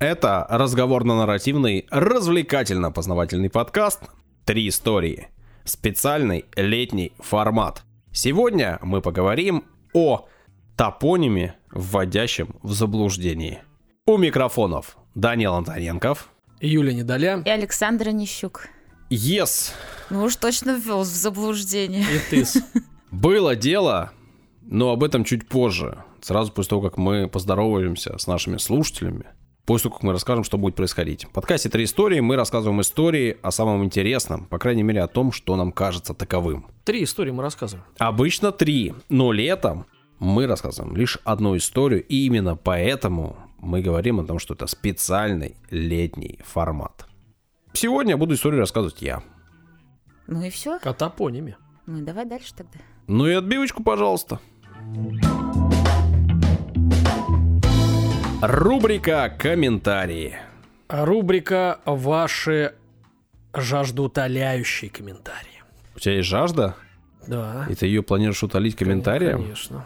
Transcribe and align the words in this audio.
Это 0.00 0.46
разговорно-нарративный, 0.48 1.86
развлекательно-познавательный 1.90 3.50
подкаст 3.50 4.00
«Три 4.46 4.66
истории». 4.68 5.28
Специальный 5.64 6.46
летний 6.56 7.12
формат. 7.18 7.82
Сегодня 8.10 8.78
мы 8.80 9.02
поговорим 9.02 9.66
о 9.92 10.26
топониме, 10.74 11.56
вводящем 11.70 12.56
в 12.62 12.72
заблуждение. 12.72 13.62
У 14.06 14.16
микрофонов 14.16 14.96
Данил 15.14 15.52
Антоненков. 15.52 16.30
Юля 16.62 16.94
Недоля. 16.94 17.42
И 17.44 17.50
Александра 17.50 18.08
Нищук. 18.08 18.68
Yes. 19.10 19.72
Ну 20.08 20.22
уж 20.24 20.36
точно 20.36 20.78
ввел 20.78 21.02
в 21.02 21.04
заблуждение. 21.04 22.04
И 22.04 22.30
тыс. 22.30 22.56
Было 23.10 23.54
дело, 23.54 24.12
но 24.62 24.92
об 24.92 25.04
этом 25.04 25.24
чуть 25.24 25.46
позже. 25.46 26.02
Сразу 26.22 26.52
после 26.52 26.70
того, 26.70 26.80
как 26.80 26.96
мы 26.96 27.28
поздороваемся 27.28 28.16
с 28.16 28.26
нашими 28.26 28.56
слушателями. 28.56 29.26
После 29.70 29.84
того, 29.84 29.98
как 29.98 30.02
мы 30.02 30.12
расскажем, 30.12 30.42
что 30.42 30.58
будет 30.58 30.74
происходить. 30.74 31.26
В 31.26 31.30
подкасте 31.30 31.68
«Три 31.68 31.84
истории» 31.84 32.18
мы 32.18 32.34
рассказываем 32.34 32.80
истории 32.80 33.38
о 33.40 33.52
самом 33.52 33.84
интересном, 33.84 34.46
по 34.46 34.58
крайней 34.58 34.82
мере, 34.82 35.00
о 35.00 35.06
том, 35.06 35.30
что 35.30 35.54
нам 35.54 35.70
кажется 35.70 36.12
таковым. 36.12 36.66
Три 36.82 37.04
истории 37.04 37.30
мы 37.30 37.44
рассказываем. 37.44 37.86
Обычно 37.98 38.50
три, 38.50 38.94
но 39.08 39.30
летом 39.30 39.86
мы 40.18 40.48
рассказываем 40.48 40.96
лишь 40.96 41.18
одну 41.22 41.56
историю, 41.56 42.04
и 42.04 42.26
именно 42.26 42.56
поэтому 42.56 43.36
мы 43.60 43.80
говорим 43.80 44.18
о 44.18 44.24
том, 44.24 44.40
что 44.40 44.54
это 44.54 44.66
специальный 44.66 45.54
летний 45.70 46.40
формат. 46.44 47.06
Сегодня 47.72 48.14
я 48.14 48.16
буду 48.16 48.34
историю 48.34 48.58
рассказывать 48.58 49.00
я. 49.02 49.22
Ну 50.26 50.42
и 50.42 50.50
все. 50.50 50.80
О 50.82 50.92
топониме. 50.92 51.56
Ну 51.86 51.98
и 51.98 52.02
давай 52.02 52.24
дальше 52.24 52.52
тогда. 52.56 52.80
Ну 53.06 53.28
и 53.28 53.34
отбивочку, 53.34 53.84
пожалуйста. 53.84 54.40
Рубрика 58.42 59.30
«Комментарии». 59.38 60.38
Рубрика 60.88 61.78
«Ваши 61.84 62.74
жаждоутоляющие 63.52 64.90
комментарии». 64.90 65.62
У 65.94 65.98
тебя 65.98 66.14
есть 66.14 66.28
жажда? 66.28 66.74
Да. 67.26 67.66
И 67.68 67.74
ты 67.74 67.84
ее 67.84 68.02
планируешь 68.02 68.42
утолить 68.42 68.76
комментарием? 68.76 69.42
Конечно. 69.42 69.84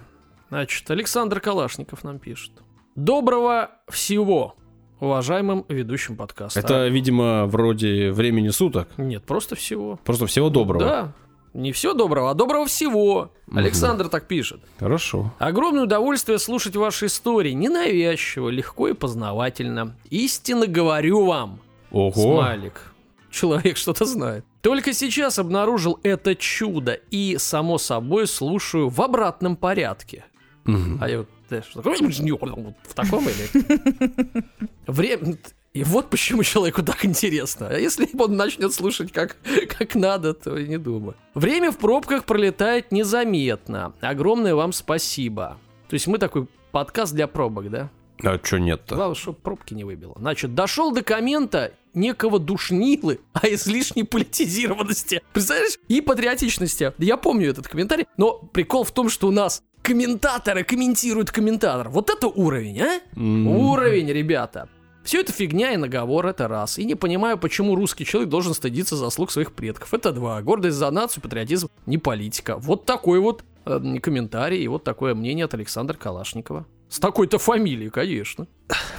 Значит, 0.50 0.88
Александр 0.88 1.40
Калашников 1.40 2.04
нам 2.04 2.20
пишет. 2.20 2.52
Доброго 2.94 3.72
всего, 3.88 4.54
уважаемым 5.00 5.64
ведущим 5.68 6.16
подкаста. 6.16 6.60
Это, 6.60 6.86
видимо, 6.86 7.46
вроде 7.46 8.12
времени 8.12 8.50
суток. 8.50 8.88
Нет, 8.96 9.24
просто 9.24 9.56
всего. 9.56 9.98
Просто 10.04 10.26
всего 10.26 10.48
доброго. 10.48 10.84
Да. 10.84 11.12
Не 11.54 11.70
все 11.70 11.94
доброго, 11.94 12.32
а 12.32 12.34
доброго 12.34 12.66
всего. 12.66 13.30
Александр 13.52 14.08
так 14.08 14.26
пишет. 14.26 14.60
Хорошо. 14.78 15.32
Огромное 15.38 15.84
удовольствие 15.84 16.40
слушать 16.40 16.74
ваши 16.74 17.06
истории. 17.06 17.52
Ненавязчиво, 17.52 18.48
легко 18.48 18.88
и 18.88 18.92
познавательно. 18.92 19.96
Истинно 20.10 20.66
говорю 20.66 21.24
вам. 21.26 21.60
Ого. 21.92 22.12
Смайлик. 22.12 22.92
Человек 23.30 23.76
что-то 23.76 24.04
знает. 24.04 24.44
Только 24.62 24.92
сейчас 24.92 25.38
обнаружил 25.38 26.00
это 26.02 26.34
чудо 26.34 26.98
и, 27.10 27.36
само 27.38 27.78
собой, 27.78 28.26
слушаю 28.26 28.88
в 28.88 29.00
обратном 29.00 29.56
порядке. 29.56 30.24
Мгм. 30.64 30.98
А 31.00 31.08
я 31.08 31.18
вот, 31.18 31.28
в 31.50 32.94
таком 32.94 33.28
или... 33.28 34.44
Время... 34.86 35.36
И 35.74 35.82
вот 35.82 36.08
почему 36.08 36.44
человеку 36.44 36.84
так 36.84 37.04
интересно. 37.04 37.66
А 37.68 37.76
если 37.76 38.08
он 38.16 38.36
начнет 38.36 38.72
слушать 38.72 39.10
как, 39.12 39.36
как 39.76 39.96
надо, 39.96 40.32
то 40.32 40.56
и 40.56 40.68
не 40.68 40.78
думаю. 40.78 41.16
Время 41.34 41.72
в 41.72 41.78
пробках 41.78 42.24
пролетает 42.24 42.92
незаметно. 42.92 43.92
Огромное 44.00 44.54
вам 44.54 44.72
спасибо. 44.72 45.58
То 45.88 45.94
есть 45.94 46.06
мы 46.06 46.18
такой 46.18 46.46
подкаст 46.70 47.12
для 47.12 47.26
пробок, 47.26 47.70
да? 47.70 47.90
А 48.22 48.38
что 48.40 48.58
нет-то? 48.58 48.94
Главное, 48.94 49.16
чтобы 49.16 49.38
пробки 49.38 49.74
не 49.74 49.82
выбило. 49.82 50.14
Значит, 50.16 50.54
дошел 50.54 50.92
до 50.92 51.02
коммента 51.02 51.72
некого 51.92 52.38
душнилы, 52.38 53.18
а 53.32 53.48
излишней 53.48 54.04
политизированности. 54.04 55.22
Представляешь? 55.32 55.78
И 55.88 56.00
патриотичности. 56.00 56.92
Я 56.98 57.16
помню 57.16 57.50
этот 57.50 57.66
комментарий, 57.66 58.06
но 58.16 58.34
прикол 58.34 58.84
в 58.84 58.92
том, 58.92 59.08
что 59.08 59.26
у 59.26 59.32
нас 59.32 59.64
комментаторы 59.82 60.62
комментируют 60.62 61.32
комментатор. 61.32 61.88
Вот 61.88 62.10
это 62.10 62.28
уровень, 62.28 62.80
а? 62.80 63.00
М. 63.16 63.48
Уровень, 63.48 64.12
ребята. 64.12 64.68
Все 65.04 65.20
это 65.20 65.32
фигня 65.32 65.74
и 65.74 65.76
наговор, 65.76 66.26
это 66.26 66.48
раз. 66.48 66.78
И 66.78 66.84
не 66.84 66.94
понимаю, 66.94 67.36
почему 67.38 67.74
русский 67.74 68.06
человек 68.06 68.30
должен 68.30 68.54
стыдиться 68.54 68.96
заслуг 68.96 69.30
своих 69.30 69.52
предков. 69.52 69.92
Это 69.92 70.12
два. 70.12 70.40
Гордость 70.40 70.78
за 70.78 70.90
нацию, 70.90 71.22
патриотизм, 71.22 71.68
не 71.84 71.98
политика. 71.98 72.56
Вот 72.56 72.86
такой 72.86 73.20
вот 73.20 73.44
э, 73.66 73.98
комментарий 74.00 74.62
и 74.62 74.68
вот 74.68 74.82
такое 74.82 75.14
мнение 75.14 75.44
от 75.44 75.52
Александра 75.52 75.94
Калашникова. 75.94 76.66
С 76.88 77.00
такой-то 77.00 77.38
фамилией, 77.38 77.90
конечно. 77.90 78.46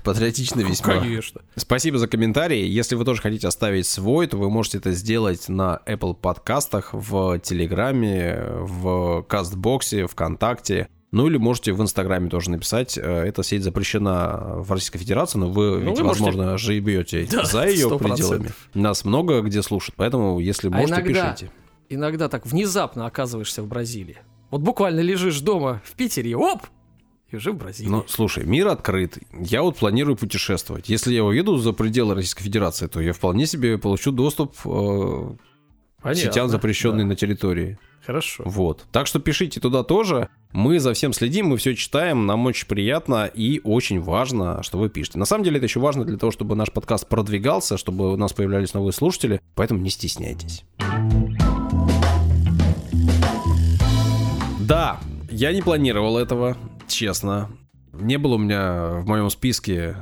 Патриотично 0.04 0.62
весьма. 0.62 1.00
Конечно. 1.00 1.42
Спасибо 1.56 1.98
за 1.98 2.08
комментарии. 2.08 2.66
Если 2.66 2.96
вы 2.96 3.06
тоже 3.06 3.22
хотите 3.22 3.48
оставить 3.48 3.88
свой, 3.88 4.28
то 4.28 4.38
вы 4.38 4.50
можете 4.52 4.78
это 4.78 4.92
сделать 4.92 5.50
на 5.50 5.82
Apple 5.88 6.14
подкастах, 6.14 6.90
в 6.94 7.40
Телеграме, 7.40 8.44
в 8.60 9.24
Кастбоксе, 9.24 10.06
ВКонтакте. 10.08 10.88
Ну 11.16 11.28
или 11.28 11.38
можете 11.38 11.72
в 11.72 11.82
Инстаграме 11.82 12.30
тоже 12.30 12.52
написать. 12.52 12.98
Э, 12.98 13.24
Эта 13.24 13.42
сеть 13.42 13.64
запрещена 13.64 14.56
в 14.58 14.70
Российской 14.70 14.98
Федерации, 14.98 15.38
но 15.40 15.50
вы, 15.50 15.80
Ну, 15.80 15.92
ведь, 15.92 15.98
вы 15.98 16.04
можете- 16.04 16.26
возможно, 16.26 16.58
живете 16.58 17.26
Да, 17.32 17.46
за 17.46 17.68
ее 17.68 17.88
100%. 17.88 18.00
пределами. 18.00 18.52
Нас 18.74 19.06
много 19.06 19.40
где 19.40 19.64
слушают, 19.64 19.96
поэтому 19.96 20.42
если 20.42 20.68
А 20.68 20.72
можете, 20.72 20.94
иногда- 20.96 21.32
пишите. 21.32 21.52
Иногда 21.88 22.28
так 22.28 22.46
внезапно 22.46 23.06
оказываешься 23.06 23.64
в 23.64 23.68
Бразилии. 23.68 24.18
Вот 24.52 24.60
буквально 24.60 25.00
лежишь 25.00 25.40
дома 25.40 25.82
в 25.86 25.94
Питере, 25.94 26.36
оп, 26.36 26.64
и 27.32 27.38
уже 27.38 27.54
в 27.54 27.58
Бразилии. 27.60 27.90
Ну, 27.90 28.04
слушай, 28.10 28.44
мир 28.46 28.68
открыт. 28.68 29.18
Я 29.40 29.62
вот 29.62 29.78
планирую 29.78 30.18
путешествовать. 30.18 30.90
Если 30.90 31.14
я 31.14 31.24
уеду 31.24 31.56
за 31.56 31.72
пределы 31.72 32.16
Российской 32.16 32.44
Федерации, 32.44 32.88
то 32.88 33.00
я 33.00 33.14
вполне 33.14 33.46
себе 33.46 33.78
получу 33.78 34.12
доступ 34.12 34.54
э, 34.66 35.30
к 36.04 36.14
сетям, 36.16 36.50
запрещенным 36.50 37.08
да. 37.08 37.14
на 37.14 37.16
территории. 37.16 37.80
Хорошо. 38.06 38.44
Вот. 38.46 38.86
Так 38.92 39.08
что 39.08 39.20
пишите 39.20 39.60
туда 39.60 39.84
тоже. 39.84 40.30
Мы 40.52 40.80
за 40.80 40.94
всем 40.94 41.12
следим, 41.12 41.48
мы 41.48 41.58
все 41.58 41.76
читаем, 41.76 42.26
нам 42.26 42.46
очень 42.46 42.68
приятно 42.68 43.26
и 43.26 43.60
очень 43.64 44.00
важно, 44.00 44.64
что 44.64 44.78
вы 44.78 44.90
пишете. 44.90 45.18
На 45.18 45.26
самом 45.26 45.44
деле 45.44 45.58
это 45.58 45.66
еще 45.66 45.80
важно 45.80 46.06
для 46.06 46.18
того, 46.18 46.32
чтобы 46.32 46.56
наш 46.56 46.72
подкаст 46.72 47.08
продвигался, 47.08 47.78
чтобы 47.78 48.14
у 48.14 48.16
нас 48.16 48.32
появлялись 48.32 48.74
новые 48.74 48.94
слушатели, 48.94 49.42
поэтому 49.56 49.82
не 49.82 49.90
стесняйтесь. 49.90 50.64
Да, 54.62 55.00
я 55.30 55.52
не 55.52 55.62
планировал 55.62 56.18
этого, 56.18 56.58
честно. 56.88 57.50
Не 57.92 58.18
было 58.18 58.36
у 58.36 58.40
меня 58.40 59.02
в 59.02 59.08
моем 59.08 59.30
списке 59.30 59.98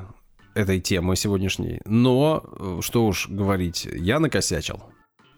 этой 0.53 0.79
темы 0.79 1.15
сегодняшней. 1.15 1.79
Но, 1.85 2.43
э, 2.43 2.79
что 2.81 3.05
уж 3.05 3.27
говорить, 3.27 3.85
я 3.91 4.19
накосячил. 4.19 4.83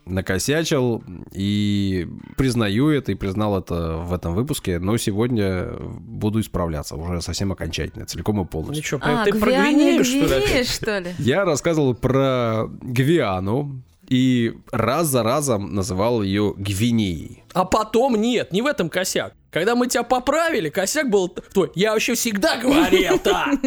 Накосячил 0.06 1.04
и 1.32 2.08
признаю 2.38 2.90
это, 2.90 3.12
и 3.12 3.16
признал 3.16 3.58
это 3.60 3.98
в 3.98 4.14
этом 4.14 4.36
выпуске, 4.36 4.80
но 4.80 4.98
сегодня 4.98 5.70
буду 5.80 6.40
исправляться 6.42 6.96
уже 6.96 7.22
совсем 7.22 7.52
окончательно, 7.52 8.06
целиком 8.06 8.42
и 8.42 8.46
полностью. 8.46 8.84
Ничего, 8.84 9.00
А, 9.04 9.26
ты 9.26 9.34
про 9.34 9.52
Гвинею, 9.52 10.04
что 10.06 10.38
ли? 10.38 10.64
Что 10.64 11.00
ли? 11.00 11.16
Я 11.18 11.44
рассказывал 11.46 11.96
про 11.96 12.68
Гвиану 12.82 13.82
и 14.08 14.54
раз 14.72 15.08
за 15.08 15.24
разом 15.24 15.74
называл 15.74 16.22
ее 16.22 16.54
Гвинеей. 16.56 17.44
А 17.54 17.66
потом 17.66 18.16
нет, 18.16 18.52
не 18.52 18.62
в 18.62 18.68
этом 18.68 18.90
косяк. 18.90 19.34
Когда 19.56 19.74
мы 19.74 19.88
тебя 19.88 20.04
поправили, 20.04 20.68
косяк 20.68 21.10
был 21.10 21.30
твой. 21.30 21.72
Я 21.76 21.94
вообще 21.94 22.16
всегда 22.16 22.58
говорил 22.58 23.18
так. 23.24 23.58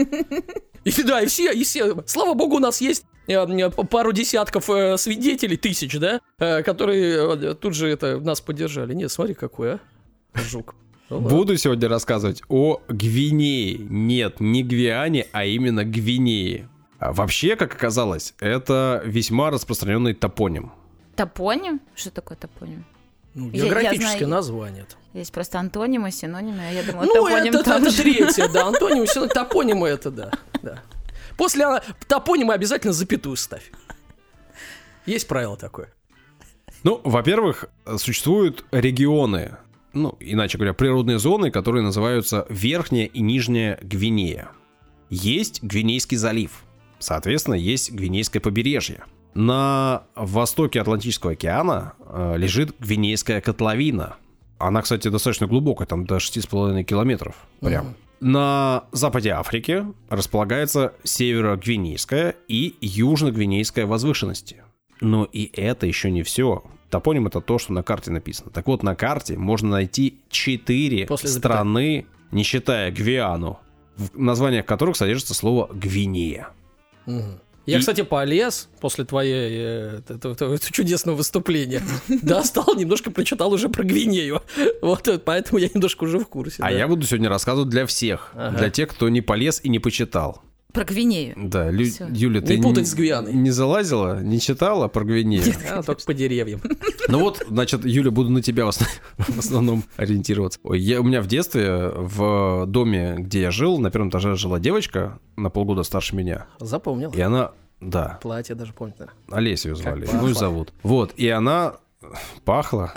И 0.84 1.02
да, 1.02 1.22
и 1.22 1.26
все, 1.26 1.50
и 1.50 1.64
все. 1.64 2.02
Слава 2.04 2.34
богу, 2.34 2.56
у 2.56 2.58
нас 2.58 2.82
есть 2.82 3.06
э, 3.26 3.32
э, 3.32 3.70
пару 3.70 4.12
десятков 4.12 4.68
э, 4.68 4.98
свидетелей, 4.98 5.56
тысяч, 5.56 5.98
да, 5.98 6.20
э, 6.40 6.62
которые 6.62 7.36
э, 7.36 7.54
тут 7.54 7.74
же 7.74 7.88
это 7.88 8.20
нас 8.20 8.42
поддержали. 8.42 8.92
Нет, 8.92 9.10
смотри, 9.10 9.32
какой, 9.32 9.76
а, 9.76 9.80
жук. 10.34 10.74
Ну. 11.08 11.20
Буду 11.20 11.56
сегодня 11.56 11.88
рассказывать 11.88 12.42
о 12.50 12.82
Гвинее. 12.88 13.78
Нет, 13.78 14.40
не 14.40 14.62
Гвиане, 14.62 15.26
а 15.32 15.46
именно 15.46 15.84
Гвинее. 15.84 16.68
А 16.98 17.14
вообще, 17.14 17.56
как 17.56 17.74
оказалось, 17.74 18.34
это 18.40 19.00
весьма 19.06 19.50
распространенный 19.50 20.12
топоним. 20.12 20.70
Топоним? 21.16 21.80
Что 21.94 22.10
такое 22.10 22.36
топоним? 22.36 22.84
Ну, 23.38 23.50
Я- 23.52 23.58
я 23.58 23.64
географическое 23.66 24.16
знаю. 24.18 24.28
название. 24.28 24.86
Есть 25.14 25.32
просто 25.32 25.60
антонимы, 25.60 26.10
синонимы, 26.10 26.60
а 26.68 26.72
я 26.72 26.82
думала, 26.82 27.04
Ну, 27.04 27.14
топоним 27.14 27.54
это, 27.54 27.62
там 27.62 27.82
это 27.82 27.90
же. 27.92 28.02
третье, 28.02 28.48
да, 28.48 28.66
антонимы, 28.68 29.06
все 29.06 29.26
топонимы 29.28 29.86
это, 29.88 30.10
да, 30.10 30.32
да. 30.62 30.82
После 31.36 31.64
а, 31.64 31.82
топонима 32.08 32.54
обязательно 32.54 32.92
запятую 32.92 33.36
ставь. 33.36 33.70
Есть 35.06 35.28
правило 35.28 35.56
такое. 35.56 35.92
Ну, 36.82 37.00
во-первых, 37.04 37.66
существуют 37.96 38.64
регионы, 38.72 39.56
ну, 39.92 40.16
иначе 40.18 40.58
говоря, 40.58 40.74
природные 40.74 41.18
зоны, 41.20 41.50
которые 41.52 41.82
называются 41.84 42.44
Верхняя 42.48 43.06
и 43.06 43.20
Нижняя 43.20 43.78
Гвинея. 43.82 44.50
Есть 45.10 45.62
Гвинейский 45.62 46.16
залив, 46.16 46.64
соответственно, 46.98 47.54
есть 47.54 47.92
Гвинейское 47.92 48.42
побережье. 48.42 49.04
На 49.34 50.04
востоке 50.14 50.80
Атлантического 50.80 51.32
океана 51.32 51.94
э, 52.00 52.34
лежит 52.36 52.74
Гвинейская 52.80 53.40
котловина. 53.40 54.16
Она, 54.58 54.82
кстати, 54.82 55.08
достаточно 55.08 55.46
глубокая, 55.46 55.86
там 55.86 56.04
до 56.04 56.16
6,5 56.16 56.82
километров 56.82 57.36
прям. 57.60 57.94
на 58.20 58.84
западе 58.90 59.30
Африки 59.30 59.86
располагается 60.08 60.94
северо-гвинейская 61.04 62.34
и 62.48 62.74
южно-гвинейская 62.80 63.86
возвышенности. 63.86 64.64
Но 65.00 65.24
и 65.24 65.50
это 65.54 65.86
еще 65.86 66.10
не 66.10 66.24
все. 66.24 66.64
Топоним 66.90 67.26
это 67.26 67.40
то, 67.40 67.58
что 67.58 67.72
на 67.72 67.82
карте 67.82 68.10
написано. 68.10 68.50
Так 68.50 68.66
вот, 68.66 68.82
на 68.82 68.96
карте 68.96 69.36
можно 69.36 69.70
найти 69.70 70.18
четыре 70.30 71.06
После 71.06 71.28
страны, 71.28 72.06
не 72.32 72.42
считая 72.42 72.90
Гвиану, 72.90 73.60
в 73.96 74.18
названиях 74.18 74.66
которых 74.66 74.96
содержится 74.96 75.34
слово 75.34 75.68
Гвинея. 75.72 76.48
Мгм. 77.06 77.40
Я, 77.68 77.76
И- 77.76 77.80
кстати, 77.80 78.00
полез 78.02 78.68
после 78.80 79.04
твоей 79.04 79.98
этого- 80.08 80.32
этого 80.32 80.58
чудесного 80.58 81.16
выступления. 81.16 81.82
Достал, 82.22 82.74
немножко 82.74 83.10
прочитал 83.10 83.52
уже 83.52 83.68
про 83.68 83.84
Гвинею. 83.84 84.42
Вот, 84.82 85.06
э, 85.08 85.18
поэтому 85.18 85.58
я 85.58 85.68
немножко 85.72 86.04
уже 86.04 86.18
в 86.18 86.26
курсе. 86.26 86.56
А 86.60 86.72
я 86.72 86.88
буду 86.88 87.06
сегодня 87.06 87.28
рассказывать 87.28 87.68
для 87.68 87.84
всех. 87.84 88.32
Для 88.58 88.70
тех, 88.70 88.88
кто 88.88 89.08
не 89.08 89.20
полез 89.20 89.60
и 89.62 89.68
не 89.68 89.78
почитал. 89.78 90.42
Про 90.72 90.84
Гвинею. 90.84 91.34
Да, 91.36 91.70
Лю- 91.70 91.86
Всё. 91.90 92.06
Юля, 92.12 92.42
ты 92.42 92.56
Не 92.58 92.62
путать 92.62 92.86
с 92.86 92.94
Гвианой. 92.94 93.32
не 93.32 93.50
залазила, 93.50 94.20
не 94.22 94.38
читала 94.38 94.88
про 94.88 95.02
Гвинею? 95.04 95.42
А, 95.70 95.82
только 95.82 96.02
по 96.04 96.12
деревьям. 96.12 96.60
Ну 97.08 97.20
вот, 97.20 97.42
значит, 97.48 97.86
Юля, 97.86 98.10
буду 98.10 98.28
на 98.28 98.42
тебя 98.42 98.66
в 98.66 98.68
основ- 98.68 99.00
в 99.16 99.38
основном 99.38 99.84
ориентироваться. 99.96 100.60
Ой, 100.62 100.78
я, 100.78 101.00
у 101.00 101.04
меня 101.04 101.22
в 101.22 101.26
детстве 101.26 101.88
в 101.94 102.66
доме, 102.66 103.14
где 103.18 103.40
я 103.40 103.50
жил, 103.50 103.78
на 103.78 103.90
первом 103.90 104.10
этаже 104.10 104.36
жила 104.36 104.60
девочка 104.60 105.18
на 105.36 105.48
полгода 105.48 105.84
старше 105.84 106.14
меня. 106.14 106.46
Запомнил. 106.60 107.10
И 107.12 107.20
она, 107.20 107.52
да, 107.80 108.18
Платье 108.22 108.54
даже 108.54 108.74
помню. 108.74 108.94
Олесю 109.30 109.70
ее 109.70 109.76
звали, 109.76 110.04
пахла. 110.04 110.20
ну 110.20 110.28
и 110.28 110.34
зовут. 110.34 110.72
Вот, 110.82 111.14
и 111.16 111.28
она 111.28 111.76
пахла. 112.44 112.92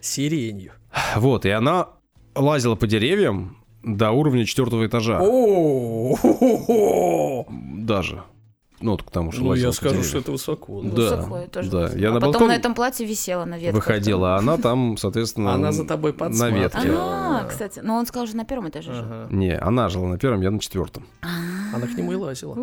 Сиренью. 0.00 0.72
Вот, 1.14 1.46
и 1.46 1.50
она 1.50 1.88
лазила 2.34 2.74
по 2.74 2.88
деревьям 2.88 3.58
до 3.82 4.10
уровня 4.10 4.44
четвертого 4.44 4.86
этажа. 4.86 5.20
Даже. 7.78 8.22
Ну, 8.80 8.92
вот 8.92 9.04
потому 9.04 9.30
что 9.30 9.42
Ну, 9.42 9.54
я 9.54 9.72
скажу, 9.72 10.02
что 10.02 10.18
это 10.18 10.32
высоко. 10.32 10.80
Да, 10.82 11.16
Высоко, 11.16 11.40
да. 11.52 11.90
Я 11.94 12.08
а 12.08 12.12
на 12.12 12.20
потом 12.20 12.32
балкон 12.32 12.48
на 12.48 12.56
этом 12.56 12.74
платье 12.74 13.06
висела 13.06 13.44
на 13.44 13.58
ветках. 13.58 13.74
Выходила, 13.74 14.36
а 14.36 14.38
она 14.38 14.56
там, 14.56 14.96
соответственно, 14.96 15.52
Она 15.52 15.70
за 15.72 15.84
тобой 15.84 16.14
на 16.18 16.50
ветке. 16.50 16.90
А, 16.96 17.44
кстати, 17.44 17.80
ну 17.82 17.94
он 17.94 18.06
сказал 18.06 18.26
же 18.26 18.36
на 18.36 18.46
первом 18.46 18.70
этаже. 18.70 18.92
Ага. 18.92 19.26
Не, 19.30 19.56
она 19.56 19.88
жила 19.90 20.08
на 20.08 20.18
первом, 20.18 20.40
я 20.40 20.50
на 20.50 20.60
четвертом. 20.60 21.06
Она 21.74 21.86
к 21.86 21.96
нему 21.96 22.12
и 22.12 22.16
лазила. 22.16 22.56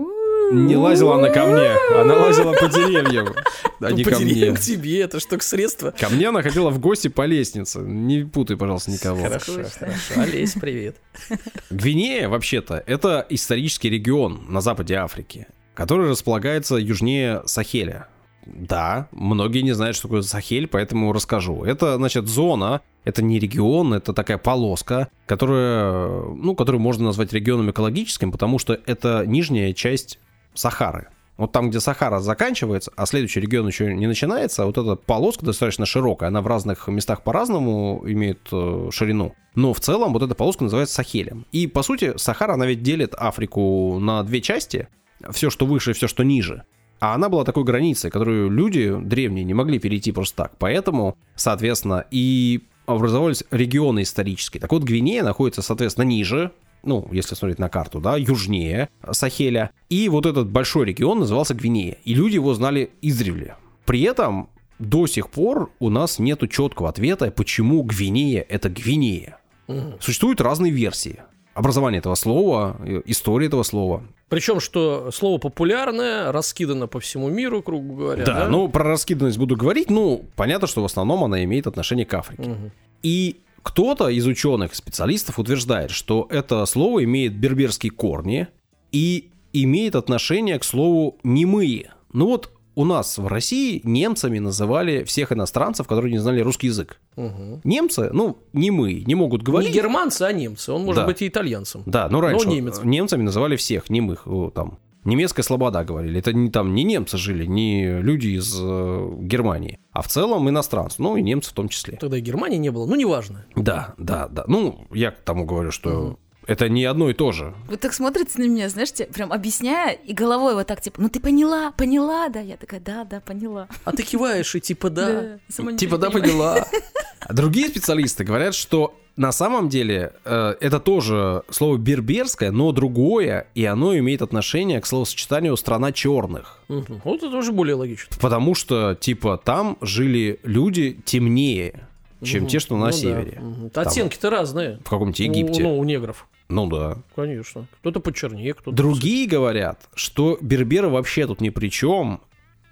Не 0.51 0.77
лазила 0.77 1.15
она 1.15 1.29
ко 1.29 1.45
мне, 1.45 1.71
она 1.93 2.15
лазила 2.15 2.53
по 2.53 2.67
деревьям, 2.67 3.35
а 3.81 3.91
не 3.91 4.03
по 4.03 4.11
ко 4.11 4.17
деревьям 4.17 4.51
мне. 4.51 4.57
к 4.57 4.59
тебе, 4.61 5.01
это 5.01 5.19
что, 5.19 5.37
к 5.37 5.43
средство? 5.43 5.91
Ко 5.91 6.09
мне 6.09 6.29
она 6.29 6.41
ходила 6.41 6.69
в 6.69 6.79
гости 6.79 7.09
по 7.09 7.25
лестнице. 7.25 7.79
Не 7.79 8.23
путай, 8.23 8.55
пожалуйста, 8.55 8.91
никого. 8.91 9.23
Хорошо, 9.23 9.53
хорошо. 9.53 9.87
Олесь, 10.15 10.53
привет. 10.53 10.97
Гвинея, 11.69 12.29
вообще-то, 12.29 12.81
это 12.85 13.25
исторический 13.29 13.89
регион 13.89 14.45
на 14.47 14.61
западе 14.61 14.95
Африки, 14.95 15.47
который 15.73 16.09
располагается 16.09 16.75
южнее 16.75 17.41
Сахеля. 17.45 18.07
Да, 18.45 19.09
многие 19.11 19.61
не 19.61 19.73
знают, 19.73 19.97
что 19.97 20.07
такое 20.07 20.21
Сахель, 20.21 20.67
поэтому 20.67 21.11
расскажу. 21.11 21.63
Это, 21.65 21.97
значит, 21.97 22.27
зона, 22.27 22.81
это 23.03 23.21
не 23.21 23.39
регион, 23.39 23.93
это 23.93 24.13
такая 24.13 24.37
полоска, 24.37 25.09
которая, 25.25 26.21
ну, 26.21 26.55
которую 26.55 26.81
можно 26.81 27.05
назвать 27.05 27.33
регионом 27.33 27.71
экологическим, 27.71 28.31
потому 28.31 28.57
что 28.57 28.79
это 28.85 29.25
нижняя 29.25 29.73
часть 29.73 30.19
Сахары. 30.57 31.09
Вот 31.37 31.51
там, 31.51 31.69
где 31.69 31.79
Сахара 31.79 32.19
заканчивается, 32.19 32.91
а 32.95 33.05
следующий 33.05 33.39
регион 33.39 33.67
еще 33.67 33.93
не 33.93 34.07
начинается, 34.07 34.65
вот 34.65 34.77
эта 34.77 34.95
полоска 34.95 35.45
достаточно 35.45 35.85
широкая, 35.85 36.29
она 36.29 36.41
в 36.41 36.47
разных 36.47 36.87
местах 36.87 37.21
по-разному 37.21 38.01
имеет 38.07 38.39
э, 38.51 38.89
ширину. 38.91 39.35
Но 39.53 39.73
в 39.73 39.79
целом 39.79 40.13
вот 40.13 40.23
эта 40.23 40.33
полоска 40.33 40.63
называется 40.63 40.95
Сахелем. 40.95 41.45
И, 41.51 41.67
по 41.67 41.83
сути, 41.83 42.17
Сахара, 42.17 42.53
она 42.53 42.65
ведь 42.65 42.81
делит 42.81 43.13
Африку 43.15 43.99
на 43.99 44.23
две 44.23 44.41
части. 44.41 44.87
Все, 45.29 45.51
что 45.51 45.67
выше, 45.67 45.93
все, 45.93 46.07
что 46.07 46.23
ниже. 46.23 46.63
А 46.99 47.13
она 47.13 47.29
была 47.29 47.43
такой 47.43 47.63
границей, 47.63 48.09
которую 48.09 48.49
люди 48.49 48.95
древние 48.99 49.45
не 49.45 49.53
могли 49.53 49.77
перейти 49.77 50.11
просто 50.11 50.43
так. 50.43 50.53
Поэтому, 50.57 51.17
соответственно, 51.35 52.05
и 52.09 52.63
образовались 52.87 53.43
регионы 53.51 54.01
исторические. 54.01 54.61
Так 54.61 54.71
вот, 54.71 54.83
Гвинея 54.83 55.23
находится, 55.23 55.61
соответственно, 55.61 56.05
ниже, 56.05 56.51
ну, 56.87 57.07
если 57.11 57.35
смотреть 57.35 57.59
на 57.59 57.69
карту, 57.69 57.99
да, 57.99 58.17
южнее 58.17 58.89
Сахеля. 59.11 59.71
И 59.89 60.09
вот 60.09 60.25
этот 60.25 60.49
большой 60.49 60.85
регион 60.85 61.19
назывался 61.19 61.53
Гвинея. 61.53 61.97
И 62.03 62.13
люди 62.13 62.35
его 62.35 62.53
знали 62.53 62.89
издревле. 63.01 63.55
При 63.85 64.01
этом 64.01 64.49
до 64.79 65.07
сих 65.07 65.29
пор 65.29 65.71
у 65.79 65.89
нас 65.89 66.19
нету 66.19 66.47
четкого 66.47 66.89
ответа, 66.89 67.31
почему 67.31 67.83
Гвинея 67.83 68.45
это 68.47 68.69
Гвинея. 68.69 69.39
Мгм. 69.67 69.95
Существуют 69.99 70.41
разные 70.41 70.71
версии. 70.71 71.19
Образование 71.53 71.99
этого 71.99 72.15
слова, 72.15 72.77
э, 72.79 73.01
история 73.05 73.47
этого 73.47 73.63
слова. 73.63 74.03
Причем, 74.29 74.59
что 74.59 75.09
слово 75.11 75.39
популярное, 75.39 76.31
раскидано 76.31 76.87
по 76.87 76.99
всему 76.99 77.29
миру, 77.29 77.63
грубо 77.65 77.95
говоря. 77.95 78.25
Да, 78.25 78.47
ну 78.49 78.67
про 78.67 78.83
раскиданность 78.83 79.37
буду 79.37 79.55
говорить, 79.55 79.89
ну, 79.89 80.25
понятно, 80.35 80.67
что 80.67 80.81
в 80.81 80.85
основном 80.85 81.23
она 81.23 81.43
имеет 81.43 81.65
отношение 81.65 82.05
к 82.05 82.13
Африке. 82.13 82.49
Мгм. 82.49 82.71
И 83.01 83.37
кто-то 83.67 84.07
из 84.07 84.25
ученых, 84.25 84.73
специалистов 84.75 85.39
утверждает, 85.39 85.91
что 85.91 86.25
это 86.29 86.65
слово 86.65 87.03
имеет 87.03 87.35
берберские 87.37 87.91
корни 87.91 88.47
и 88.93 89.31
имеет 89.51 89.95
отношение 89.97 90.57
к 90.57 90.63
слову 90.63 91.17
«немые». 91.25 91.91
Ну 92.13 92.27
вот 92.27 92.49
у 92.75 92.85
нас 92.85 93.17
в 93.17 93.27
России 93.27 93.81
немцами 93.83 94.39
называли 94.39 95.03
всех 95.03 95.33
иностранцев, 95.33 95.85
которые 95.85 96.13
не 96.13 96.17
знали 96.19 96.39
русский 96.39 96.67
язык. 96.67 97.01
Мгм. 97.17 97.59
Немцы, 97.65 98.09
ну, 98.13 98.37
немые, 98.53 99.03
не 99.03 99.15
могут 99.15 99.43
говорить. 99.43 99.71
Не 99.71 99.75
германцы, 99.75 100.21
а 100.21 100.31
немцы. 100.31 100.71
Он 100.71 100.85
может 100.85 101.01
Да. 101.03 101.05
быть 101.07 101.21
и 101.21 101.27
итальянцем. 101.27 101.83
Да, 101.85 102.07
ну 102.09 102.21
раньше 102.21 102.45
Но 102.47 102.53
немец. 102.53 102.79
немцами 102.83 103.23
называли 103.23 103.57
всех 103.57 103.89
немых, 103.89 104.25
там, 104.55 104.77
немецкая 105.07 105.43
слобода 105.43 105.83
говорили. 105.83 106.19
Это 106.19 106.33
не 106.33 106.51
там 106.51 106.75
не 106.75 106.83
немцы 106.83 107.17
жили, 107.17 107.45
не 107.45 108.01
люди 108.01 108.27
из 108.27 108.55
э, 108.59 109.09
Германии, 109.21 109.79
а 109.91 110.01
в 110.01 110.07
целом 110.07 110.47
иностранцы, 110.49 111.01
ну 111.01 111.17
и 111.17 111.21
немцы 111.21 111.49
в 111.49 111.53
том 111.53 111.69
числе. 111.69 111.97
Тогда 111.97 112.17
и 112.17 112.21
Германии 112.21 112.57
не 112.57 112.69
было. 112.69 112.85
Ну, 112.85 112.95
неважно. 112.95 113.45
Да, 113.55 113.95
да, 113.97 114.27
да. 114.27 114.43
Ну, 114.47 114.87
я 114.93 115.11
к 115.11 115.21
тому 115.21 115.45
говорю, 115.45 115.71
что 115.71 116.19
это 116.47 116.69
не 116.69 116.85
одно 116.85 117.09
и 117.09 117.13
то 117.13 117.31
же. 117.31 117.53
Вот 117.67 117.79
так 117.79 117.93
смотрится 117.93 118.39
на 118.39 118.45
меня, 118.45 118.69
знаешь, 118.69 118.91
прям 119.13 119.31
объясняя, 119.31 119.91
и 119.91 120.13
головой 120.13 120.55
вот 120.55 120.65
так, 120.67 120.81
типа, 120.81 121.01
ну 121.01 121.09
ты 121.09 121.19
поняла, 121.19 121.71
поняла, 121.73 122.29
да? 122.29 122.39
Я 122.39 122.57
такая, 122.57 122.79
да, 122.79 123.03
да, 123.03 123.19
поняла. 123.19 123.67
А 123.83 123.91
ты 123.91 124.03
киваешь 124.03 124.55
и 124.55 124.61
типа 124.61 124.89
да. 124.89 125.39
Типа, 125.77 125.97
да, 125.97 126.09
поняла. 126.09 126.65
А 127.19 127.33
другие 127.33 127.67
специалисты 127.67 128.23
говорят, 128.23 128.55
что 128.55 128.95
на 129.17 129.33
самом 129.33 129.67
деле 129.67 130.13
э, 130.23 130.55
это 130.61 130.79
тоже 130.79 131.43
слово 131.49 131.77
берберское, 131.77 132.51
но 132.51 132.71
другое, 132.71 133.47
и 133.53 133.65
оно 133.65 133.97
имеет 133.97 134.21
отношение 134.21 134.79
к 134.79 134.85
словосочетанию 134.85 135.57
«страна 135.57 135.91
черных». 135.91 136.61
Вот 136.69 137.23
это 137.23 137.35
уже 137.35 137.51
более 137.51 137.75
логично. 137.75 138.15
Потому 138.21 138.55
что, 138.55 138.95
типа, 138.95 139.41
там 139.43 139.77
жили 139.81 140.39
люди 140.43 141.01
темнее, 141.03 141.87
чем 142.23 142.41
Мгм. 142.41 142.49
те, 142.49 142.59
что 142.59 142.75
на 142.75 142.85
Ну 142.85 142.91
да. 142.91 142.91
севере. 142.97 143.41
Там, 143.73 143.87
Оттенки-то 143.87 144.29
разные. 144.29 144.79
в 144.83 144.93
У- 144.93 145.07
Египте. 145.07 145.63
Ну, 145.63 145.77
у 145.77 145.83
негров. 145.83 146.27
Ну 146.49 146.67
да. 146.67 146.97
Конечно. 147.15 147.67
Кто-то 147.79 147.99
почернее, 147.99 148.53
кто-то... 148.53 148.71
Другие 148.75 149.27
говорят, 149.27 149.87
что 149.95 150.37
берберы 150.41 150.87
вообще 150.89 151.27
тут 151.27 151.41
ни 151.41 151.49
при 151.49 151.69
чем, 151.69 152.21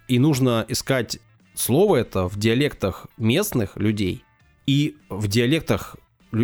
и 0.08 0.18
нужно 0.20 0.66
искать 0.70 1.20
слово 1.56 1.98
это 1.98 2.28
в 2.28 2.38
диалектах 2.40 3.08
местных 3.18 3.76
людей, 3.78 4.24
и 4.66 4.96
в 5.10 5.28
диалектах 5.28 5.96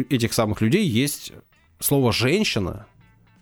этих 0.09 0.33
самых 0.33 0.61
людей 0.61 0.85
есть 0.85 1.33
слово 1.79 2.11
«женщина», 2.13 2.85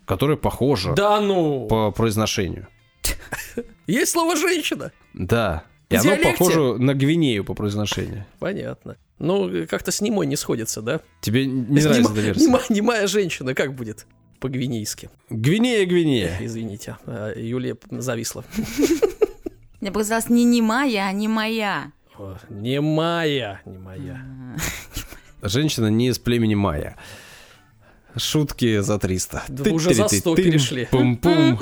которое 0.06 0.38
похоже 0.38 0.94
Да 0.96 1.20
ну! 1.20 1.68
по 1.68 1.92
произношению. 1.92 2.68
Есть 3.88 4.12
слово 4.12 4.36
«женщина». 4.36 4.92
Да. 5.14 5.64
И 5.90 5.96
оно 5.96 6.04
диалекте? 6.04 6.32
похоже 6.32 6.78
на 6.78 6.94
Гвинею 6.94 7.44
по 7.44 7.54
произношению. 7.56 8.26
Понятно. 8.40 8.96
Ну, 9.18 9.50
как-то 9.68 9.92
с 9.92 10.02
немой 10.02 10.28
не 10.28 10.36
сходится, 10.36 10.82
да? 10.82 11.02
Тебе 11.22 11.46
не 11.48 11.82
нравится 11.82 12.12
Нема- 12.12 12.12
эта 12.14 12.22
версия? 12.22 12.46
нема- 12.48 12.62
немая 12.70 13.08
женщина, 13.08 13.54
как 13.56 13.74
будет? 13.74 14.06
По-гвинейски. 14.40 15.10
Гвинея, 15.30 15.86
Гвинея. 15.86 16.38
Извините, 16.40 16.98
а, 17.06 17.34
Юлия 17.38 17.76
зависла. 17.92 18.46
Мне 19.82 19.92
показалось, 19.92 20.30
не 20.30 20.44
не 20.46 20.62
моя, 20.62 21.08
а 21.08 21.12
не 21.12 21.28
моя. 21.28 21.92
Не 22.50 22.82
моя, 22.82 23.62
не 23.66 23.78
моя. 23.78 24.22
Женщина 25.42 25.88
не 25.88 26.10
из 26.10 26.20
племени 26.20 26.56
Майя. 26.56 26.98
Шутки 28.18 28.80
за 28.82 28.98
300. 29.00 29.44
Да 29.48 29.72
уже 29.72 29.94
за 29.94 30.08
100 30.10 30.36
Ты-ты-ты-тым, 30.36 30.36
перешли. 30.36 30.88
Пум-пум. 30.92 31.60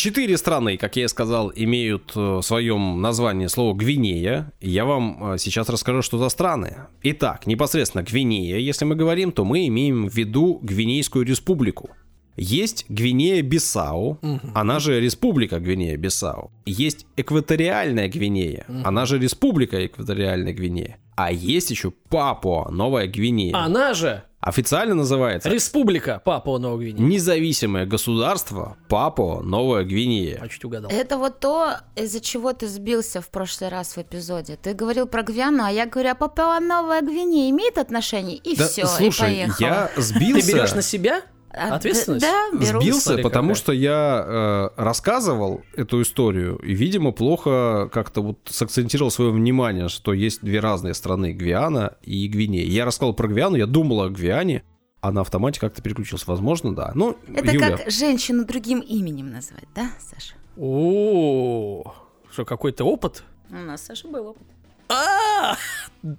Четыре 0.00 0.38
страны, 0.38 0.78
как 0.78 0.96
я 0.96 1.04
и 1.04 1.08
сказал, 1.08 1.52
имеют 1.54 2.12
э, 2.16 2.20
в 2.20 2.40
своем 2.40 3.02
названии 3.02 3.48
слово 3.48 3.74
Гвинея. 3.74 4.50
Я 4.58 4.86
вам 4.86 5.34
э, 5.34 5.38
сейчас 5.38 5.68
расскажу, 5.68 6.00
что 6.00 6.16
за 6.16 6.30
страны. 6.30 6.86
Итак, 7.02 7.46
непосредственно 7.46 8.02
Гвинея, 8.02 8.56
если 8.56 8.86
мы 8.86 8.94
говорим, 8.94 9.30
то 9.30 9.44
мы 9.44 9.66
имеем 9.66 10.08
в 10.08 10.14
виду 10.14 10.58
Гвинейскую 10.62 11.26
республику. 11.26 11.90
Есть 12.34 12.86
Гвинея-Бисау, 12.88 14.18
она 14.54 14.78
же 14.78 14.98
Республика 14.98 15.60
Гвинея-Бисау. 15.60 16.50
Есть 16.64 17.04
Экваториальная 17.18 18.08
Гвинея, 18.08 18.64
она 18.82 19.04
же 19.04 19.18
Республика 19.18 19.84
Экваториальная 19.84 20.54
Гвинея. 20.54 20.96
А 21.16 21.30
есть 21.30 21.70
еще 21.70 21.90
Папуа, 22.08 22.70
Новая 22.70 23.06
Гвинея. 23.06 23.54
Она 23.54 23.92
же 23.92 24.22
Официально 24.40 24.94
называется 24.94 25.50
Республика 25.50 26.22
Папуа 26.24 26.58
Новая 26.58 26.78
Гвинея. 26.86 27.06
Независимое 27.06 27.84
государство 27.84 28.78
Папуа 28.88 29.42
Новая 29.42 29.84
Гвинея. 29.84 30.38
А 30.40 30.48
чуть 30.48 30.64
угадал. 30.64 30.90
Это 30.90 31.18
вот 31.18 31.40
то, 31.40 31.74
из-за 31.94 32.20
чего 32.20 32.54
ты 32.54 32.66
сбился 32.66 33.20
в 33.20 33.28
прошлый 33.28 33.68
раз 33.68 33.96
в 33.96 33.98
эпизоде. 33.98 34.56
Ты 34.56 34.72
говорил 34.72 35.06
про 35.06 35.22
Гвиану, 35.22 35.62
а 35.64 35.70
я 35.70 35.84
говорю, 35.84 36.10
а 36.12 36.14
Папуа 36.14 36.58
Новая 36.58 37.02
Гвинея 37.02 37.50
имеет 37.50 37.76
отношение? 37.76 38.36
И 38.38 38.56
Да, 38.56 38.66
все, 38.66 38.86
слушай, 38.86 39.30
и 39.32 39.46
поехала. 39.46 39.66
я 39.68 39.90
Ты 39.94 40.00
сбился. 40.02 40.48
берешь 40.52 40.72
на 40.74 40.82
себя 40.82 41.20
А, 41.20 41.22
ответственность? 41.50 42.24
Да, 42.24 42.50
беру. 42.52 42.80
Сбился, 42.80 43.00
Смотри, 43.00 43.22
потому 43.22 43.48
какая. 43.48 43.60
что 43.60 43.72
я 43.72 44.24
э, 44.26 44.68
рассказывал 44.80 45.62
эту 45.74 46.02
историю 46.02 46.56
и, 46.56 46.74
видимо, 46.74 47.12
плохо 47.12 47.88
как-то 47.92 48.22
вот 48.22 48.38
сакцентировал 48.44 49.10
свое 49.10 49.30
внимание, 49.30 49.88
что 49.88 50.12
есть 50.12 50.42
две 50.42 50.60
разные 50.60 50.94
страны, 50.94 51.32
Гвиана 51.32 51.96
и 52.02 52.26
Гвинея. 52.28 52.66
Я 52.66 52.84
рассказал 52.84 53.14
про 53.14 53.28
Гвиану, 53.28 53.56
я 53.56 53.66
думал 53.66 54.02
о 54.02 54.08
Гвиане, 54.08 54.62
а 55.00 55.12
на 55.12 55.22
автомате 55.22 55.60
как-то 55.60 55.82
переключился. 55.82 56.24
Возможно, 56.28 56.74
да. 56.74 56.92
Ну, 56.94 57.16
Это 57.34 57.52
Юля, 57.52 57.76
как 57.76 57.90
женщину 57.90 58.44
другим 58.44 58.80
именем 58.80 59.30
назвать, 59.30 59.68
да, 59.74 59.90
Саша? 59.98 60.34
О, 60.56 61.94
что, 62.30 62.44
какой-то 62.44 62.84
опыт? 62.84 63.24
У 63.50 63.54
нас, 63.54 63.82
Саша, 63.82 64.08
был 64.08 64.28
опыт. 64.28 64.46
А, 64.92 65.56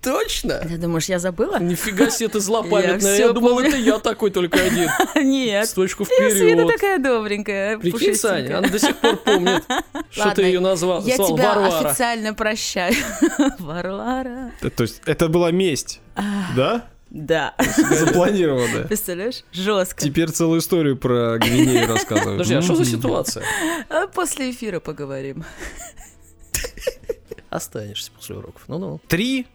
точно? 0.01 0.59
Ты 0.59 0.77
думаешь, 0.77 1.05
я 1.05 1.19
забыла? 1.19 1.59
Нифига 1.59 2.09
себе 2.09 2.29
ты 2.29 2.39
злопамятная. 2.39 3.17
Я 3.17 3.25
Я, 3.27 3.31
думал, 3.33 3.51
помню. 3.55 3.67
это 3.67 3.77
я 3.77 3.99
такой 3.99 4.31
только 4.31 4.61
один. 4.63 4.89
Нет. 5.15 5.67
С 5.67 5.73
точку 5.73 6.05
Я 6.19 6.29
Света 6.31 6.35
вперед. 6.53 6.67
такая 6.67 6.99
добренькая, 6.99 7.77
Прикинь. 7.79 8.15
Саня, 8.15 8.59
она 8.59 8.69
до 8.69 8.79
сих 8.79 8.95
пор 8.97 9.17
помнит, 9.17 9.63
что 10.09 10.31
ты 10.33 10.43
ее 10.43 10.59
назвал. 10.59 11.03
Я 11.05 11.17
тебя 11.17 11.53
Варвара. 11.55 11.89
официально 11.89 12.33
прощаю. 12.33 12.95
Варвара. 13.59 14.51
то 14.75 14.83
есть 14.83 15.01
это 15.05 15.27
была 15.27 15.51
месть, 15.51 15.99
да? 16.55 16.85
Да. 17.09 17.55
Запланированная. 17.59 18.85
Представляешь? 18.85 19.43
Жестко. 19.51 20.01
Теперь 20.01 20.29
целую 20.31 20.61
историю 20.61 20.95
про 20.95 21.37
Гвинею 21.39 21.85
рассказываю. 21.89 22.35
Подожди, 22.37 22.53
а 22.55 22.61
что 22.61 22.75
за 22.75 22.85
ситуация? 22.85 23.43
А 23.89 24.07
После 24.07 24.49
эфира 24.51 24.79
поговорим. 24.79 25.43
Останешься 27.51 28.11
после 28.13 28.37
уроков. 28.37 28.63
Ну-ну. 28.67 29.01
Три 29.07 29.45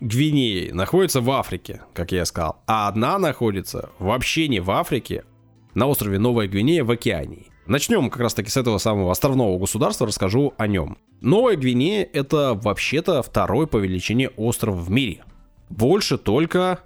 Гвинеи 0.00 0.70
находятся 0.72 1.20
в 1.20 1.30
Африке, 1.30 1.82
как 1.94 2.10
я 2.12 2.26
сказал, 2.26 2.60
а 2.66 2.88
одна 2.88 3.18
находится 3.18 3.90
вообще 3.98 4.48
не 4.48 4.60
в 4.60 4.70
Африке, 4.72 5.24
на 5.72 5.86
острове 5.86 6.18
Новая 6.18 6.48
Гвинея 6.48 6.84
в 6.84 6.90
Океании. 6.90 7.46
Начнем 7.66 8.10
как 8.10 8.20
раз 8.20 8.34
таки 8.34 8.50
с 8.50 8.56
этого 8.56 8.78
самого 8.78 9.12
островного 9.12 9.58
государства, 9.58 10.06
расскажу 10.06 10.52
о 10.58 10.66
нем. 10.66 10.98
Новая 11.20 11.56
Гвинея 11.56 12.06
это 12.12 12.54
вообще-то 12.54 13.22
второй 13.22 13.68
по 13.68 13.76
величине 13.76 14.28
остров 14.30 14.74
в 14.74 14.90
мире. 14.90 15.24
Больше 15.70 16.18
только 16.18 16.80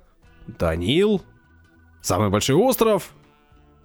Данил, 0.46 1.22
самый 2.02 2.28
большой 2.28 2.56
остров. 2.56 3.14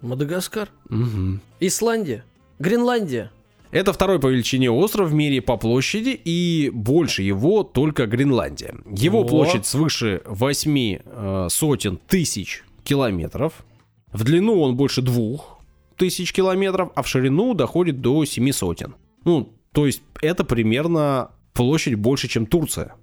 Мадагаскар. 0.02 0.68
Мгм. 0.90 1.40
Исландия. 1.60 2.24
Гренландия. 2.58 3.32
Это 3.74 3.92
второй 3.92 4.20
по 4.20 4.28
величине 4.28 4.70
остров 4.70 5.08
в 5.08 5.14
мире 5.14 5.42
по 5.42 5.56
площади, 5.56 6.10
и 6.10 6.70
больше 6.72 7.24
его 7.24 7.64
только 7.64 8.06
Гренландия. 8.06 8.76
Его 8.86 9.22
О. 9.22 9.24
площадь 9.24 9.66
свыше 9.66 10.22
8 10.26 10.98
э, 11.04 11.46
сотен 11.50 11.98
тысяч 12.06 12.62
километров. 12.84 13.66
В 14.12 14.22
длину 14.22 14.60
он 14.60 14.76
больше 14.76 15.02
двух 15.02 15.58
тысяч 15.96 16.32
километров, 16.32 16.92
а 16.94 17.02
в 17.02 17.08
ширину 17.08 17.52
доходит 17.54 18.00
до 18.00 18.24
7 18.24 18.52
сотен. 18.52 18.94
Ну, 19.24 19.52
то 19.72 19.86
есть 19.86 20.02
это 20.22 20.44
примерно 20.44 21.32
площадь 21.54 21.94
больше, 21.94 22.28
чем 22.28 22.46
Турция, 22.46 22.96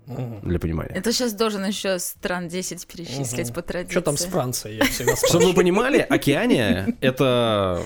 для 0.44 0.60
понимания. 0.60 0.94
Это 0.94 1.12
сейчас 1.14 1.34
должен 1.34 1.66
еще 1.66 1.98
стран 2.00 2.50
10 2.50 2.86
перечислить 2.86 3.54
по 3.54 3.62
традиции. 3.62 3.92
Что 3.92 4.02
там 4.02 4.18
с 4.18 4.26
Францией? 4.26 4.78
Я 4.78 4.86
всегда 4.86 5.16
Чтобы 5.16 5.46
вы 5.46 5.54
понимали, 5.54 6.00
Океания— 6.10 6.96
это 7.02 7.82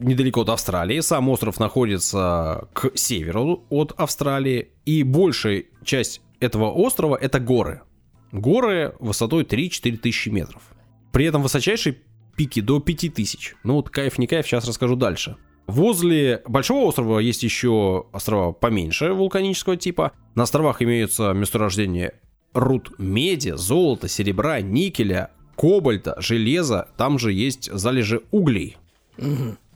недалеко 0.00 0.40
от 0.40 0.48
Австралии. 0.48 1.00
Сам 1.00 1.28
остров 1.28 1.60
находится 1.60 2.68
к 2.72 2.90
северу 2.96 3.66
от 3.68 3.92
Австралии. 3.98 4.70
И 4.86 5.02
большая 5.02 5.64
часть 5.84 6.22
этого 6.40 6.70
острова— 6.70 7.16
это 7.20 7.38
горы. 7.38 7.82
Горы 8.32 8.94
высотой 9.00 9.44
3-4 9.44 9.98
тысячи 9.98 10.30
метров. 10.30 10.62
При 11.12 11.26
этом 11.26 11.42
высочайшие 11.42 11.98
пики 12.34 12.60
до 12.60 12.80
5 12.80 13.14
тысяч. 13.14 13.56
Ну 13.62 13.74
вот 13.74 13.90
кайф 13.90 14.16
не 14.16 14.26
кайф, 14.26 14.46
сейчас 14.46 14.66
расскажу 14.66 14.96
дальше. 14.96 15.36
Возле 15.68 16.42
Большого 16.48 16.86
острова 16.86 17.18
есть 17.18 17.42
еще 17.42 18.06
острова 18.10 18.52
поменьше 18.52 19.12
вулканического 19.12 19.76
типа. 19.76 20.12
На 20.34 20.44
островах 20.44 20.80
имеются 20.80 21.32
месторождения 21.34 22.14
руд 22.54 22.98
меди, 22.98 23.52
золота, 23.54 24.08
серебра, 24.08 24.62
никеля, 24.62 25.30
кобальта, 25.56 26.16
железа. 26.18 26.88
Там 26.96 27.18
же 27.18 27.34
есть 27.34 27.70
залежи 27.70 28.22
углей. 28.30 28.78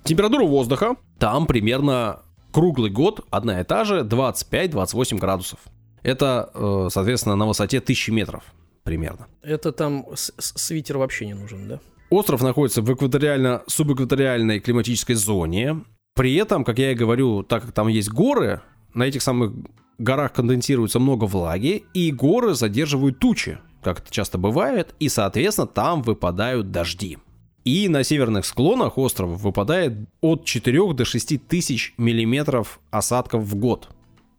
Температура 0.03 0.45
воздуха 0.45 0.97
там 1.19 1.47
примерно 1.47 2.21
круглый 2.53 2.91
год 2.91 3.27
одна 3.31 3.61
и 3.61 3.65
та 3.65 3.85
же 3.85 4.01
25-28 4.01 5.19
градусов. 5.19 5.59
Это, 6.03 6.51
э, 6.55 6.89
соответственно, 6.91 7.37
на 7.37 7.47
высоте 7.47 7.81
1000 7.81 8.13
метров 8.13 8.45
примерно. 8.83 9.27
Это 9.43 9.73
там 9.73 10.07
свитер 10.15 10.97
вообще 10.97 11.27
не 11.27 11.35
нужен, 11.35 11.69
да? 11.69 11.81
Остров 12.13 12.43
находится 12.43 12.83
в 12.83 12.93
экваториально-субэкваториальной 12.93 14.61
климатической 14.61 15.15
зоне. 15.15 15.83
При 16.15 16.35
этом, 16.35 16.63
как 16.63 16.79
я 16.79 16.93
и 16.93 16.95
говорю, 16.95 17.43
так 17.43 17.63
как 17.63 17.73
там 17.73 17.89
есть 17.89 18.11
горы, 18.11 18.61
на 18.93 19.05
этих 19.05 19.23
самых 19.23 19.55
горах 19.97 20.35
конденсируется 20.35 21.01
много 21.01 21.25
влаги, 21.25 21.85
и 21.95 22.13
горы 22.13 22.53
задерживают 22.53 23.19
тучи, 23.19 23.61
как 23.83 24.01
это 24.01 24.11
часто 24.11 24.37
бывает, 24.37 24.95
и, 24.99 25.09
соответственно, 25.09 25.67
там 25.67 26.03
выпадают 26.03 26.71
дожди. 26.71 27.17
И 27.65 27.89
на 27.89 28.05
северных 28.05 28.45
склонах 28.45 28.99
острова 28.99 29.35
выпадает 29.35 29.95
от 30.21 30.45
4 30.45 30.93
до 30.93 31.07
6 31.07 31.49
тысяч 31.49 31.95
миллиметров 31.97 32.81
осадков 32.91 33.43
в 33.43 33.55
год. 33.55 33.89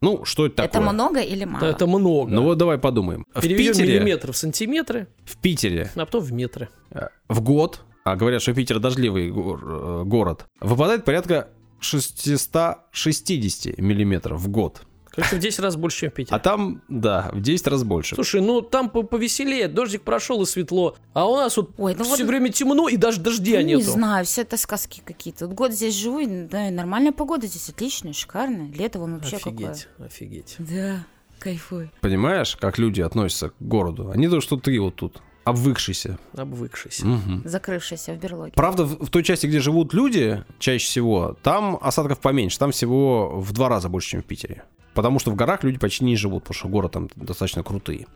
Ну, 0.04 0.24
что 0.24 0.46
это 0.46 0.62
Это 0.62 0.74
такое? 0.74 0.92
много 0.92 1.20
или 1.20 1.44
мало? 1.44 1.64
Это 1.64 1.86
много. 1.86 2.30
Ну 2.30 2.42
вот 2.42 2.58
давай 2.58 2.78
подумаем. 2.78 3.24
В 3.34 3.40
Переведем 3.40 3.72
Питере, 3.72 3.94
миллиметры 3.98 4.32
в 4.32 4.36
сантиметры, 4.36 5.08
в 5.24 5.36
Питере 5.38 5.90
а 5.94 5.98
потом 6.04 6.22
в 6.22 6.32
метры. 6.32 6.68
э, 6.90 7.08
в 7.28 7.40
год, 7.40 7.80
а 8.04 8.16
говорят, 8.16 8.42
что 8.42 8.52
Питер 8.54 8.78
дождливый 8.80 9.28
э, 9.28 10.02
город, 10.04 10.46
выпадает 10.60 11.04
порядка 11.04 11.48
660 11.80 13.78
миллиметров 13.78 14.40
в 14.40 14.48
год. 14.48 14.82
Короче, 15.14 15.36
в 15.36 15.38
10 15.38 15.60
раз 15.60 15.76
больше, 15.76 16.00
чем 16.00 16.10
в 16.10 16.14
Питере. 16.14 16.36
А 16.36 16.38
там, 16.40 16.82
да, 16.88 17.30
в 17.32 17.40
10 17.40 17.66
раз 17.68 17.84
больше. 17.84 18.14
Слушай, 18.14 18.40
ну 18.40 18.60
там 18.62 18.90
по- 18.90 19.02
повеселее, 19.02 19.68
дождик 19.68 20.02
прошел 20.02 20.42
и 20.42 20.46
светло, 20.46 20.96
а 21.12 21.28
у 21.28 21.36
нас 21.36 21.56
вот 21.56 21.70
Ой, 21.78 21.94
ну 21.96 22.04
все 22.04 22.16
вот- 22.18 22.28
время 22.28 22.50
темно 22.50 22.88
и 22.88 22.96
даже 22.96 23.20
дождя 23.20 23.56
Ну, 23.60 23.66
не 23.66 23.74
нету. 23.74 23.90
знаю, 23.92 24.24
все 24.24 24.42
это 24.42 24.56
сказки 24.56 25.02
какие-то. 25.04 25.46
Вот 25.46 25.54
год 25.56 25.72
здесь 25.72 25.94
живу, 25.94 26.18
и, 26.20 26.26
да, 26.46 26.68
и 26.68 26.70
нормальная 26.70 27.12
погода 27.12 27.46
здесь, 27.46 27.68
отличная, 27.68 28.12
шикарная. 28.12 28.70
Лето 28.72 28.98
вон 28.98 29.14
вообще 29.14 29.38
какое. 29.38 29.70
Офигеть, 29.72 29.88
офигеть. 29.98 30.56
Да, 30.58 31.04
кайфую. 31.38 31.90
Понимаешь, 32.00 32.56
как 32.56 32.78
люди 32.78 33.00
относятся 33.00 33.50
к 33.50 33.54
городу? 33.60 34.10
Они 34.10 34.28
то, 34.28 34.40
что 34.40 34.56
ты 34.56 34.80
вот 34.80 34.96
тут, 34.96 35.20
обвыкшийся. 35.44 36.18
Обвыкшийся. 36.32 37.06
Мгм. 37.06 37.42
Закрывшаяся 37.44 38.14
в 38.14 38.18
берлоге. 38.18 38.52
Правда, 38.56 38.84
в, 38.84 39.04
в 39.06 39.10
той 39.10 39.22
части, 39.22 39.46
где 39.46 39.60
живут 39.60 39.92
люди, 39.94 40.42
чаще 40.58 40.86
всего, 40.86 41.36
там 41.42 41.78
осадков 41.80 42.18
поменьше. 42.20 42.58
Там 42.58 42.72
всего 42.72 43.38
в 43.40 43.52
два 43.52 43.68
раза 43.68 43.88
больше, 43.88 44.10
чем 44.10 44.22
в 44.22 44.24
Питере. 44.24 44.64
Потому 44.94 45.18
что 45.18 45.30
в 45.30 45.34
горах 45.34 45.64
люди 45.64 45.78
почти 45.78 46.04
не 46.04 46.16
живут, 46.16 46.44
потому 46.44 46.54
что 46.54 46.68
горы 46.68 46.88
там 46.88 47.10
достаточно 47.16 47.62
крутые. 47.62 48.06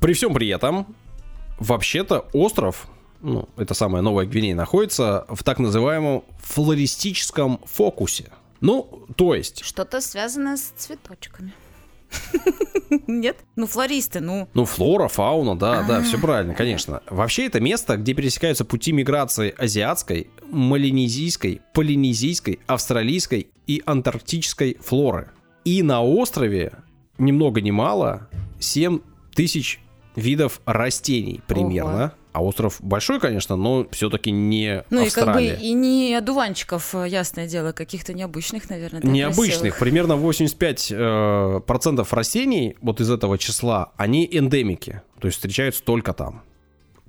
При 0.00 0.12
всем 0.12 0.34
при 0.34 0.48
этом, 0.48 0.94
вообще-то 1.58 2.26
остров, 2.32 2.88
ну, 3.20 3.48
это 3.56 3.74
самая 3.74 4.02
Новая 4.02 4.26
Гвинея, 4.26 4.54
находится 4.54 5.24
в 5.28 5.44
так 5.44 5.58
называемом 5.58 6.24
флористическом 6.38 7.60
фокусе. 7.64 8.30
Ну, 8.60 9.06
то 9.16 9.34
есть, 9.34 9.64
Что-то 9.64 10.00
связанное 10.00 10.56
с 10.56 10.72
цветочками. 10.76 11.52
Нет? 13.06 13.36
Ну, 13.56 13.66
флористы, 13.66 14.20
ну. 14.20 14.48
Ну, 14.54 14.64
флора, 14.64 15.08
фауна, 15.08 15.56
да, 15.56 15.82
да, 15.82 16.02
все 16.02 16.18
правильно, 16.18 16.54
конечно. 16.54 17.02
Вообще 17.08 17.46
это 17.46 17.60
место, 17.60 17.96
где 17.96 18.14
пересекаются 18.14 18.64
пути 18.64 18.92
миграции 18.92 19.54
азиатской, 19.56 20.28
малинезийской, 20.50 21.60
полинезийской, 21.72 22.58
австралийской 22.66 23.48
и 23.66 23.82
антарктической 23.86 24.76
флоры. 24.80 25.30
И 25.64 25.82
на 25.82 26.02
острове 26.02 26.72
ни 27.18 27.32
много 27.32 27.60
ни 27.60 27.70
мало 27.70 28.28
7 28.58 29.00
тысяч 29.34 29.80
видов 30.16 30.60
растений 30.64 31.40
примерно. 31.46 32.14
А 32.32 32.44
остров 32.44 32.76
большой, 32.80 33.18
конечно, 33.18 33.56
но 33.56 33.88
все-таки 33.90 34.30
не 34.30 34.84
Ну 34.90 35.04
и 35.04 35.10
как 35.10 35.24
бы 35.24 35.30
Австралия. 35.30 35.54
и 35.56 35.72
не 35.72 36.14
одуванчиков, 36.14 36.94
э, 36.94 37.08
ясное 37.08 37.48
дело, 37.48 37.72
каких-то 37.72 38.12
необычных, 38.14 38.70
наверное. 38.70 39.02
Необычных, 39.02 39.74
красивых. 39.74 39.78
примерно 39.80 40.12
85% 40.12 40.94
э, 40.96 41.60
процентов 41.66 42.12
растений 42.12 42.76
вот 42.82 43.00
из 43.00 43.10
этого 43.10 43.36
числа, 43.36 43.92
они 43.96 44.28
эндемики, 44.30 45.02
то 45.18 45.26
есть 45.26 45.38
встречаются 45.38 45.82
только 45.82 46.12
там. 46.12 46.44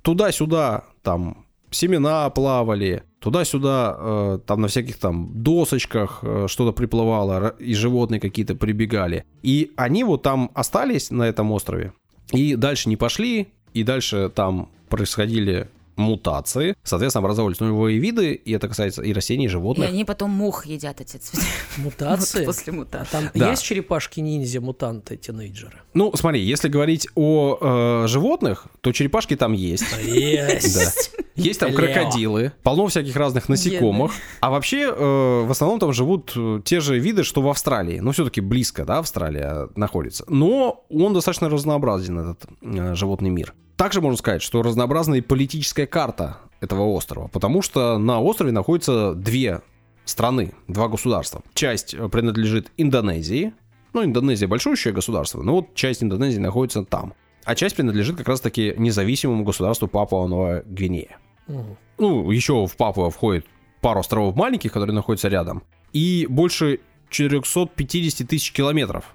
Туда-сюда 0.02 0.86
там 1.02 1.41
семена 1.72 2.28
плавали, 2.30 3.02
туда-сюда 3.20 3.96
э, 3.98 4.38
там 4.46 4.60
на 4.60 4.68
всяких 4.68 4.98
там 4.98 5.30
досочках 5.42 6.20
э, 6.22 6.46
что-то 6.48 6.72
приплывало, 6.72 7.54
и 7.58 7.74
животные 7.74 8.20
какие-то 8.20 8.54
прибегали. 8.54 9.24
И 9.42 9.72
они 9.76 10.04
вот 10.04 10.22
там 10.22 10.50
остались 10.54 11.10
на 11.10 11.24
этом 11.24 11.50
острове, 11.52 11.92
и 12.32 12.56
дальше 12.56 12.88
не 12.88 12.96
пошли, 12.96 13.48
и 13.74 13.82
дальше 13.82 14.30
там 14.34 14.70
происходили 14.88 15.68
мутации, 15.96 16.74
соответственно, 16.82 17.24
образовывались 17.24 17.60
новые 17.60 17.98
виды, 17.98 18.32
и 18.34 18.52
это 18.52 18.68
касается 18.68 19.02
и 19.02 19.12
растений, 19.12 19.44
и 19.44 19.46
И 19.46 19.50
животных. 19.50 19.88
они 19.88 20.04
потом 20.04 20.30
мух 20.30 20.66
едят, 20.66 21.00
эти 21.00 21.16
цветы. 21.16 21.44
Мутации? 21.78 22.38
Вот 22.46 22.46
После 22.46 22.72
А 22.72 22.76
мутации. 22.76 23.10
там 23.12 23.30
Да. 23.34 23.50
есть 23.50 23.62
черепашки-ниндзя, 23.62 24.60
мутанты, 24.60 25.16
тинейджеры? 25.16 25.78
Ну, 25.94 26.12
смотри, 26.16 26.40
если 26.42 26.68
говорить 26.68 27.08
о 27.14 27.58
э, 27.60 28.06
животных, 28.08 28.66
то 28.80 28.92
черепашки 28.92 29.36
там 29.36 29.52
есть. 29.52 29.84
Есть. 30.02 31.12
Есть 31.34 31.60
там 31.60 31.70
Лео. 31.70 31.78
крокодилы, 31.78 32.52
полно 32.62 32.86
всяких 32.88 33.16
разных 33.16 33.48
насекомых. 33.48 34.12
А 34.40 34.50
вообще, 34.50 34.82
э, 34.94 35.44
в 35.46 35.50
основном 35.50 35.78
там 35.80 35.92
живут 35.92 36.32
э, 36.36 36.60
те 36.64 36.80
же 36.80 36.98
виды, 36.98 37.22
что 37.24 37.40
в 37.42 37.48
Австралии. 37.48 38.00
Ну, 38.00 38.12
все-таки 38.12 38.40
близко, 38.40 38.84
да, 38.84 38.98
Австралия 38.98 39.68
находится. 39.76 40.24
Но 40.28 40.84
он 40.90 41.14
достаточно 41.14 41.48
разнообразен, 41.48 42.18
этот 42.18 42.44
э, 42.60 42.94
животный 42.94 43.30
мир. 43.30 43.54
Также 43.82 44.00
можно 44.00 44.16
сказать, 44.16 44.42
что 44.42 44.62
разнообразна 44.62 45.16
и 45.16 45.20
политическая 45.20 45.88
карта 45.88 46.38
этого 46.60 46.82
острова, 46.84 47.26
потому 47.26 47.62
что 47.62 47.98
на 47.98 48.20
острове 48.20 48.52
находятся 48.52 49.12
две 49.12 49.60
страны, 50.04 50.54
два 50.68 50.86
государства. 50.86 51.42
Часть 51.52 51.92
э, 51.92 52.08
принадлежит 52.08 52.70
Индонезии, 52.76 53.52
ну, 53.92 54.04
Индонезия 54.04 54.46
большущее 54.46 54.94
государство, 54.94 55.42
но 55.42 55.54
вот 55.54 55.74
часть 55.74 56.00
Индонезии 56.00 56.38
находится 56.38 56.84
там. 56.84 57.14
А 57.42 57.56
часть 57.56 57.74
принадлежит 57.74 58.18
как 58.18 58.28
раз-таки 58.28 58.72
независимому 58.78 59.42
государству 59.42 59.88
Папуа-Новая 59.88 60.62
Гвинея. 60.64 61.18
Мгм. 61.48 61.76
Ну, 61.98 62.30
еще 62.30 62.64
в 62.68 62.76
Папуа 62.76 63.10
входит 63.10 63.46
пару 63.80 63.98
островов 63.98 64.36
маленьких, 64.36 64.72
которые 64.72 64.94
находятся 64.94 65.26
рядом, 65.26 65.64
и 65.92 66.28
больше 66.30 66.78
450 67.10 68.28
тысяч 68.28 68.52
километров 68.52 69.06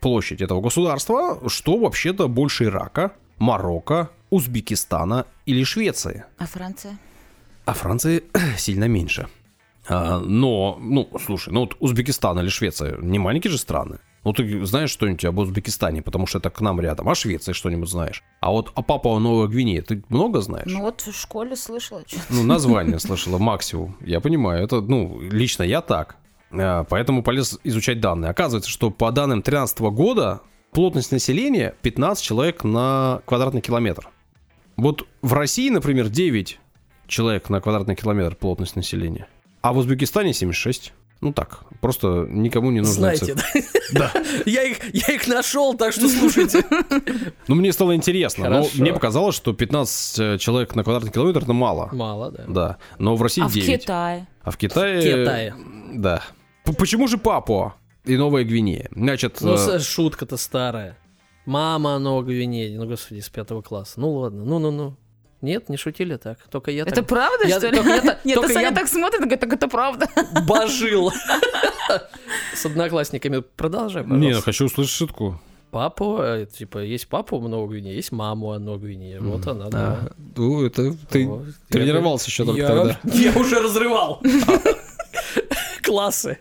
площадь 0.00 0.42
этого 0.42 0.60
государства, 0.60 1.40
что 1.48 1.78
вообще-то 1.78 2.28
больше 2.28 2.64
Ирака, 2.64 3.14
Марокко, 3.40 4.10
Узбекистана 4.30 5.26
или 5.46 5.64
Швеции. 5.64 6.24
А 6.38 6.46
Франция? 6.46 6.96
А 7.64 7.72
Франции 7.74 8.22
сильно 8.56 8.84
меньше. 8.84 9.26
А, 9.88 10.20
но, 10.20 10.78
ну, 10.80 11.08
слушай, 11.24 11.52
ну 11.52 11.60
вот 11.60 11.76
Узбекистан 11.80 12.38
или 12.38 12.48
Швеция 12.48 12.96
не 13.00 13.18
маленькие 13.18 13.50
же 13.50 13.58
страны. 13.58 13.98
Ну, 14.22 14.34
ты 14.34 14.66
знаешь 14.66 14.90
что-нибудь 14.90 15.24
об 15.24 15.38
Узбекистане, 15.38 16.02
потому 16.02 16.26
что 16.26 16.38
это 16.38 16.50
к 16.50 16.60
нам 16.60 16.78
рядом. 16.78 17.08
А 17.08 17.14
Швеции 17.14 17.54
что-нибудь 17.54 17.88
знаешь? 17.88 18.22
А 18.40 18.50
вот 18.50 18.70
о 18.74 18.82
Папуа 18.82 19.18
Новая 19.18 19.48
Гвинея 19.48 19.80
ты 19.80 20.02
много 20.10 20.42
знаешь? 20.42 20.66
Ну 20.70 20.82
вот 20.82 21.00
в 21.00 21.18
школе 21.18 21.56
слышала. 21.56 22.04
чё- 22.04 22.18
Ну, 22.28 22.42
название 22.42 22.98
слышала, 22.98 23.38
максимум. 23.38 23.96
Я 24.02 24.20
понимаю, 24.20 24.62
это, 24.62 24.82
ну, 24.82 25.18
лично 25.22 25.62
я 25.62 25.80
так. 25.80 26.16
А, 26.52 26.84
Поэтому 26.84 27.22
полез 27.22 27.58
изучать 27.64 28.00
данные. 28.00 28.30
Оказывается, 28.30 28.68
что 28.70 28.90
по 28.90 29.10
данным 29.10 29.38
2013 29.38 29.80
года 29.90 30.40
плотность 30.72 31.12
населения 31.12 31.74
15 31.82 32.22
человек 32.22 32.64
на 32.64 33.22
квадратный 33.26 33.60
километр. 33.60 34.08
Вот 34.76 35.06
в 35.22 35.32
России, 35.32 35.68
например, 35.70 36.08
9 36.08 36.58
человек 37.06 37.50
на 37.50 37.60
квадратный 37.60 37.96
километр 37.96 38.34
плотность 38.36 38.76
населения. 38.76 39.26
А 39.62 39.72
в 39.72 39.78
Узбекистане 39.78 40.32
76. 40.32 40.92
Ну 41.20 41.34
так, 41.34 41.64
просто 41.82 42.26
никому 42.30 42.70
не 42.70 42.78
нужно. 42.78 42.94
Знаете, 42.94 43.34
да? 43.92 44.10
Я 44.46 44.62
их, 44.62 44.78
я 44.94 45.14
их 45.14 45.26
нашел, 45.28 45.74
так 45.74 45.92
что 45.92 46.08
слушайте. 46.08 46.64
Ну, 47.48 47.56
мне 47.56 47.72
стало 47.72 47.94
интересно. 47.94 48.48
Но 48.48 48.66
мне 48.74 48.92
показалось, 48.92 49.34
что 49.34 49.52
15 49.52 50.40
человек 50.40 50.74
на 50.76 50.82
квадратный 50.84 51.10
километр 51.12 51.40
это 51.42 51.52
мало. 51.52 51.90
Мало, 51.92 52.30
да. 52.30 52.44
Да. 52.48 52.76
Но 52.98 53.16
в 53.16 53.22
России 53.22 53.42
А 53.42 53.48
в 53.48 53.52
9. 53.52 53.80
Китае? 53.82 54.28
А 54.42 54.50
в 54.50 54.56
Китае... 54.56 55.02
Китае. 55.02 55.54
Да. 55.92 56.22
П- 56.64 56.72
Почему 56.72 57.06
же 57.08 57.18
Папуа 57.18 57.74
и 58.04 58.16
Новая 58.16 58.44
Гвинея? 58.44 58.88
Значит, 58.94 59.38
Ну, 59.40 59.54
э, 59.54 59.78
шутка-то 59.78 60.36
старая. 60.36 60.96
Мама 61.46 61.98
Новой 61.98 62.24
Гвинеи. 62.24 62.76
Ну, 62.76 62.86
господи, 62.86 63.20
с 63.20 63.28
пятого 63.28 63.62
класса. 63.62 64.00
Ну, 64.00 64.12
ладно. 64.14 64.44
Ну-ну-ну. 64.44 64.96
Нет, 65.42 65.68
не 65.70 65.78
шутили 65.78 66.16
так. 66.16 66.38
Только 66.50 66.70
я 66.70 66.82
Это 66.82 66.96
так 66.96 67.06
правда, 67.06 67.48
Я- 67.48 67.58
что 67.58 67.68
ли? 67.70 67.76
только 67.76 67.90
я 67.94 68.00
так- 68.02 68.24
Нет, 68.26 68.34
только 68.36 68.52
Саня 68.52 68.68
я- 68.68 68.74
так 68.74 68.88
смотрит, 68.88 69.20
говорит, 69.20 69.40
так 69.40 69.52
это 69.54 69.68
правда. 69.68 70.06
божил. 70.46 71.10
С 72.54 72.66
одноклассниками. 72.66 73.40
Продолжай, 73.56 74.04
не, 74.04 74.34
ну, 74.34 74.40
хочу 74.42 74.66
услышать 74.66 74.92
шутку. 74.94 75.40
Папу, 75.70 76.18
э, 76.20 76.46
типа, 76.46 76.78
есть 76.78 77.08
папу 77.08 77.38
в 77.38 77.48
Новой 77.48 77.68
Гвинее, 77.68 77.94
есть 77.94 78.12
маму 78.12 78.48
в 78.52 78.58
Новой 78.58 78.80
Гвинее. 78.80 79.20
Вот 79.20 79.46
она, 79.46 79.68
да. 79.70 79.78
А, 80.02 80.12
ну, 80.36 80.64
это 80.66 80.92
ты 81.08 81.26
Вот. 81.26 81.46
тренировался 81.68 82.26
Я- 82.26 82.30
еще 82.32 82.44
только 82.44 82.60
я- 82.60 82.66
тогда. 82.68 83.00
Я 83.04 83.32
уже 83.38 83.60
разрывал. 83.60 84.20
Классы. 85.82 86.38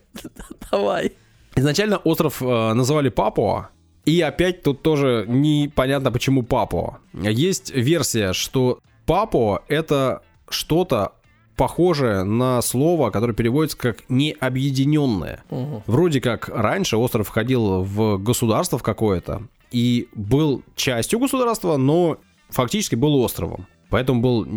Давай. 0.72 1.13
Изначально 1.60 1.98
остров 1.98 2.41
э, 2.41 2.74
называли 2.74 3.10
Папуа, 3.10 3.69
и 4.06 4.22
опять 4.22 4.63
тут 4.63 4.82
тоже 4.82 5.26
непонятно, 5.28 6.12
почему 6.12 6.43
Папуа. 6.43 7.00
Есть 7.13 7.72
версия, 7.72 8.34
что 8.34 8.80
Папуа 9.06 9.62
это 9.67 10.22
что-то 10.50 11.13
похожее 11.58 12.24
на 12.24 12.62
слово, 12.62 13.10
которое 13.10 13.34
переводится 13.34 13.78
как 13.78 14.10
необъединенное. 14.10 15.43
Мгм. 15.50 15.84
Вроде 15.86 16.22
как 16.22 16.48
раньше 16.48 16.95
остров 16.95 17.28
входил 17.28 17.84
в 17.84 18.17
государство 18.17 18.78
какое-то 18.78 19.43
и 19.69 20.08
был 20.15 20.63
частью 20.76 21.19
государства, 21.19 21.76
но 21.76 22.17
фактически 22.50 22.95
был 22.95 23.15
островом. 23.15 23.67
Поэтому 23.89 24.21
был, 24.21 24.47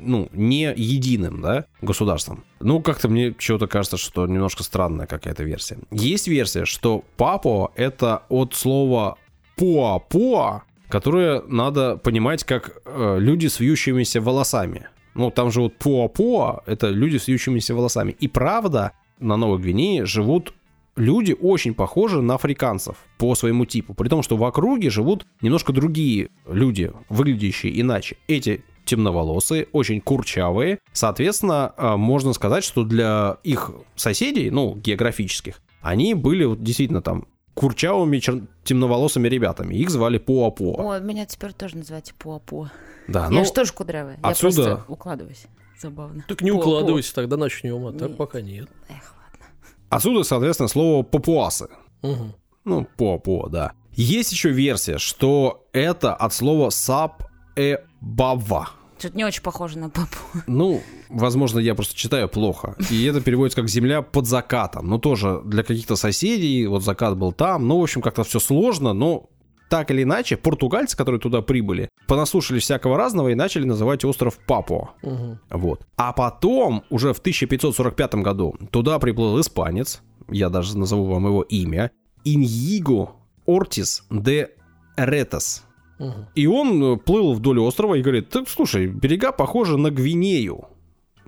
ну, 0.00 0.28
не 0.32 0.72
единым, 0.76 1.40
да, 1.40 1.66
государством. 1.80 2.44
Ну, 2.60 2.80
как-то 2.80 3.08
мне 3.08 3.34
что-то 3.38 3.66
кажется, 3.66 3.96
что 3.96 4.26
немножко 4.26 4.62
странная 4.62 5.06
какая-то 5.06 5.44
версия. 5.44 5.78
Есть 5.90 6.28
версия, 6.28 6.64
что 6.64 7.04
Папуа— 7.16 7.70
это 7.76 8.22
от 8.28 8.54
слова 8.54 9.18
«пуа-пуа», 9.56 10.62
которое 10.88 11.42
надо 11.46 11.96
понимать 11.96 12.44
как 12.44 12.82
э, 12.84 13.16
люди 13.20 13.46
с 13.46 13.60
вьющимися 13.60 14.20
волосами. 14.20 14.88
Ну, 15.14 15.30
там 15.30 15.50
же 15.50 15.60
вот 15.60 15.76
пуа-пуа— 15.78 16.62
это 16.66 16.88
люди 16.88 17.18
с 17.18 17.28
вьющимися 17.28 17.74
волосами. 17.74 18.16
И 18.18 18.28
правда, 18.28 18.92
на 19.20 19.36
Новой 19.36 19.58
Гвинее 19.58 20.06
живут 20.06 20.54
люди 20.96 21.36
очень 21.38 21.74
похожи 21.74 22.20
на 22.20 22.34
африканцев 22.34 22.96
по 23.18 23.34
своему 23.34 23.64
типу. 23.64 23.94
При 23.94 24.08
том, 24.08 24.22
что 24.22 24.36
в 24.36 24.44
округе 24.44 24.90
живут 24.90 25.26
немножко 25.40 25.72
другие 25.72 26.28
люди, 26.46 26.92
выглядящие 27.08 27.80
иначе. 27.80 28.16
Эти 28.28 28.64
темноволосые, 28.96 29.68
очень 29.72 30.00
курчавые. 30.02 30.78
Соответственно, 30.92 31.72
э, 31.76 31.96
можно 31.96 32.34
сказать, 32.34 32.62
что 32.62 32.84
для 32.84 33.38
их 33.42 33.70
соседей, 33.96 34.50
ну, 34.50 34.74
географических, 34.76 35.60
они 35.80 36.12
были 36.14 36.44
вот 36.44 36.62
действительно 36.62 37.00
там 37.00 37.26
курчавыми 37.54 38.18
чер- 38.18 38.46
темноволосыми 38.64 39.28
ребятами. 39.28 39.74
Их 39.74 39.88
звали 39.90 40.18
Пуа-Пуа. 40.18 40.74
Ой, 40.78 41.00
меня 41.00 41.24
теперь 41.24 41.52
тоже 41.54 41.76
называйте 41.78 42.12
Пуа-Пуа. 42.18 42.70
Да, 43.08 43.24
Я 43.24 43.30
ну, 43.30 43.44
же 43.44 43.52
тоже 43.52 43.72
кудрявая. 43.72 44.18
Я 44.22 44.28
отсюда- 44.28 44.64
просто 44.64 44.84
укладываюсь. 44.92 45.46
Забавно. 45.80 46.24
Так 46.28 46.42
не 46.42 46.50
Пуа-пуа. 46.52 46.60
укладывайся, 46.80 47.14
тогда 47.14 47.36
начнем, 47.38 47.86
а 47.86 47.92
так 47.92 48.10
Нет. 48.10 48.16
пока 48.18 48.40
нет. 48.42 48.68
Эх, 48.88 49.14
ладно. 49.16 49.46
отсюда, 49.88 50.22
соответственно, 50.22 50.68
слово 50.68 51.02
папуасы. 51.02 51.68
Мгм. 52.02 52.34
Ну, 52.64 52.86
по-по, 52.96 53.48
да. 53.48 53.72
Есть 53.94 54.32
еще 54.32 54.50
версия, 54.50 54.98
что 54.98 55.66
это 55.72 56.14
от 56.14 56.32
слова 56.32 56.70
сап 56.70 57.24
э 57.56 57.78
бава. 58.00 58.70
Что-то 59.02 59.16
не 59.16 59.24
очень 59.24 59.42
похоже 59.42 59.80
на 59.80 59.90
папу. 59.90 60.16
Ну, 60.46 60.80
возможно, 61.08 61.58
я 61.58 61.74
просто 61.74 61.96
читаю 61.96 62.28
плохо. 62.28 62.76
И 62.88 63.02
это 63.02 63.20
переводится 63.20 63.60
как 63.60 63.68
земля 63.68 64.00
под 64.00 64.28
закатом. 64.28 64.86
Ну, 64.86 65.00
тоже 65.00 65.40
для 65.44 65.64
каких-то 65.64 65.96
соседей, 65.96 66.68
вот 66.68 66.84
закат 66.84 67.16
был 67.18 67.32
там. 67.32 67.66
Ну, 67.66 67.80
в 67.80 67.82
общем, 67.82 68.00
как-то 68.00 68.22
все 68.22 68.38
сложно, 68.38 68.92
но 68.92 69.28
так 69.68 69.90
или 69.90 70.04
иначе, 70.04 70.36
португальцы, 70.36 70.96
которые 70.96 71.20
туда 71.20 71.42
прибыли, 71.42 71.88
понаслушались 72.06 72.62
всякого 72.62 72.96
разного 72.96 73.30
и 73.30 73.34
начали 73.34 73.64
называть 73.64 74.04
остров 74.04 74.38
Папуа. 74.46 74.90
Мгм. 75.02 75.40
Вот. 75.50 75.84
А 75.96 76.12
потом, 76.12 76.84
уже 76.88 77.12
в 77.12 77.18
1545 77.18 78.14
году, 78.22 78.54
туда 78.70 79.00
приплыл 79.00 79.40
испанец, 79.40 80.00
я 80.28 80.48
даже 80.48 80.78
назову 80.78 81.06
вам 81.06 81.26
его 81.26 81.42
имя, 81.42 81.90
Иньиго 82.22 83.16
Ортис 83.46 84.04
де 84.10 84.50
Ретас. 84.96 85.64
И 86.34 86.46
он 86.46 86.82
э, 86.82 86.96
плыл 86.96 87.32
вдоль 87.34 87.60
острова 87.60 87.94
и 87.94 88.02
говорит, 88.02 88.28
так 88.28 88.48
слушай, 88.48 88.86
берега 88.88 89.30
похожи 89.32 89.76
на 89.76 89.90
Гвинею. 89.90 90.64